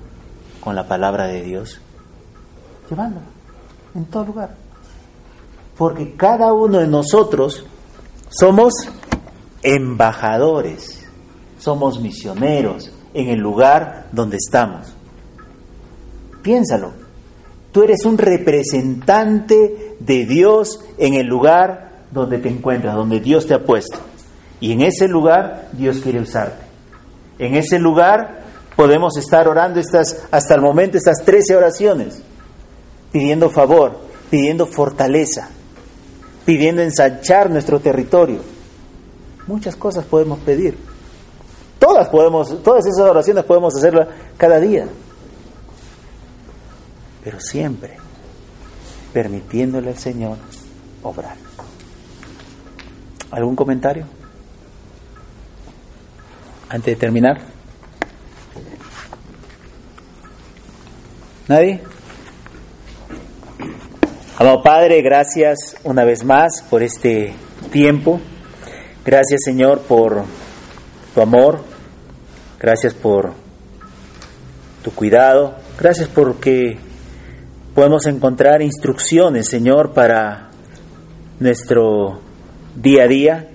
con 0.60 0.74
la 0.74 0.86
palabra 0.86 1.26
de 1.26 1.42
Dios, 1.42 1.80
llevándola 2.90 3.26
en 3.94 4.04
todo 4.06 4.24
lugar. 4.26 4.63
Porque 5.76 6.14
cada 6.14 6.52
uno 6.52 6.78
de 6.78 6.86
nosotros 6.86 7.64
somos 8.28 8.74
embajadores, 9.62 11.04
somos 11.58 12.00
misioneros 12.00 12.92
en 13.14 13.28
el 13.28 13.38
lugar 13.38 14.08
donde 14.12 14.36
estamos. 14.36 14.94
Piénsalo, 16.42 16.92
tú 17.72 17.82
eres 17.82 18.04
un 18.04 18.18
representante 18.18 19.96
de 19.98 20.26
Dios 20.26 20.80
en 20.98 21.14
el 21.14 21.26
lugar 21.26 22.04
donde 22.10 22.38
te 22.38 22.48
encuentras, 22.48 22.94
donde 22.94 23.20
Dios 23.20 23.46
te 23.46 23.54
ha 23.54 23.64
puesto. 23.64 23.98
Y 24.60 24.72
en 24.72 24.82
ese 24.82 25.08
lugar 25.08 25.68
Dios 25.72 26.00
quiere 26.00 26.20
usarte. 26.20 26.64
En 27.38 27.56
ese 27.56 27.78
lugar 27.78 28.44
podemos 28.76 29.16
estar 29.16 29.48
orando 29.48 29.80
estas, 29.80 30.26
hasta 30.30 30.54
el 30.54 30.60
momento 30.60 30.96
estas 30.96 31.24
13 31.24 31.56
oraciones, 31.56 32.22
pidiendo 33.10 33.50
favor, 33.50 33.98
pidiendo 34.30 34.66
fortaleza, 34.66 35.48
pidiendo 36.44 36.82
ensanchar 36.82 37.50
nuestro 37.50 37.80
territorio 37.80 38.40
Muchas 39.46 39.76
cosas 39.76 40.04
podemos 40.04 40.38
pedir. 40.40 40.76
Todas 41.78 42.08
podemos, 42.08 42.62
todas 42.62 42.86
esas 42.86 43.02
oraciones 43.10 43.44
podemos 43.44 43.74
hacerlas 43.76 44.08
cada 44.38 44.58
día. 44.58 44.86
Pero 47.22 47.40
siempre 47.40 47.98
permitiéndole 49.12 49.90
al 49.90 49.98
Señor 49.98 50.38
obrar. 51.02 51.36
¿Algún 53.30 53.54
comentario? 53.54 54.06
Antes 56.68 56.94
de 56.94 56.96
terminar. 56.96 57.40
¿Nadie? 61.48 61.82
Amado 64.36 64.64
Padre, 64.64 65.00
gracias 65.00 65.76
una 65.84 66.04
vez 66.04 66.24
más 66.24 66.64
por 66.68 66.82
este 66.82 67.34
tiempo. 67.70 68.20
Gracias 69.04 69.42
Señor 69.44 69.82
por 69.82 70.24
tu 71.14 71.20
amor, 71.20 71.60
gracias 72.58 72.94
por 72.94 73.32
tu 74.82 74.90
cuidado, 74.90 75.54
gracias 75.78 76.08
porque 76.08 76.78
podemos 77.76 78.06
encontrar 78.06 78.60
instrucciones 78.60 79.46
Señor 79.46 79.92
para 79.92 80.50
nuestro 81.38 82.18
día 82.74 83.04
a 83.04 83.06
día. 83.06 83.48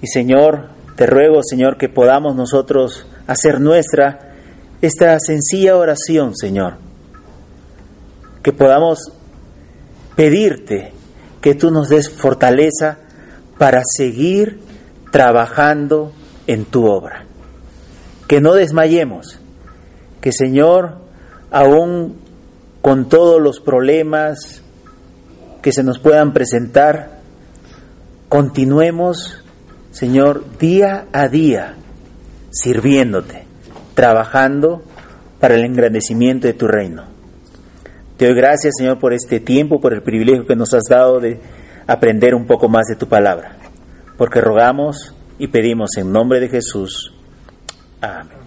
Y 0.00 0.06
Señor, 0.06 0.68
te 0.94 1.04
ruego, 1.04 1.40
Señor, 1.42 1.78
que 1.78 1.88
podamos 1.88 2.36
nosotros 2.36 3.06
hacer 3.26 3.60
nuestra 3.60 4.36
esta 4.82 5.18
sencilla 5.18 5.76
oración, 5.76 6.36
Señor. 6.36 6.76
Que 8.44 8.52
podamos 8.52 9.17
pedirte 10.18 10.90
que 11.40 11.54
tú 11.54 11.70
nos 11.70 11.88
des 11.88 12.10
fortaleza 12.10 12.98
para 13.56 13.82
seguir 13.84 14.58
trabajando 15.12 16.12
en 16.48 16.64
tu 16.64 16.86
obra. 16.86 17.24
Que 18.26 18.40
no 18.40 18.54
desmayemos, 18.54 19.38
que 20.20 20.32
Señor, 20.32 20.96
aún 21.52 22.16
con 22.82 23.08
todos 23.08 23.40
los 23.40 23.60
problemas 23.60 24.60
que 25.62 25.70
se 25.70 25.84
nos 25.84 26.00
puedan 26.00 26.32
presentar, 26.32 27.20
continuemos, 28.28 29.44
Señor, 29.92 30.44
día 30.58 31.06
a 31.12 31.28
día 31.28 31.76
sirviéndote, 32.50 33.44
trabajando 33.94 34.82
para 35.38 35.54
el 35.54 35.64
engrandecimiento 35.64 36.48
de 36.48 36.54
tu 36.54 36.66
reino. 36.66 37.17
Te 38.18 38.26
doy 38.26 38.34
gracias, 38.34 38.74
Señor, 38.76 38.98
por 38.98 39.12
este 39.12 39.38
tiempo, 39.38 39.80
por 39.80 39.94
el 39.94 40.02
privilegio 40.02 40.44
que 40.44 40.56
nos 40.56 40.74
has 40.74 40.82
dado 40.90 41.20
de 41.20 41.40
aprender 41.86 42.34
un 42.34 42.46
poco 42.46 42.68
más 42.68 42.86
de 42.88 42.96
tu 42.96 43.06
palabra, 43.06 43.56
porque 44.16 44.40
rogamos 44.40 45.14
y 45.38 45.46
pedimos 45.46 45.96
en 45.96 46.10
nombre 46.10 46.40
de 46.40 46.48
Jesús. 46.48 47.14
Amén. 48.00 48.37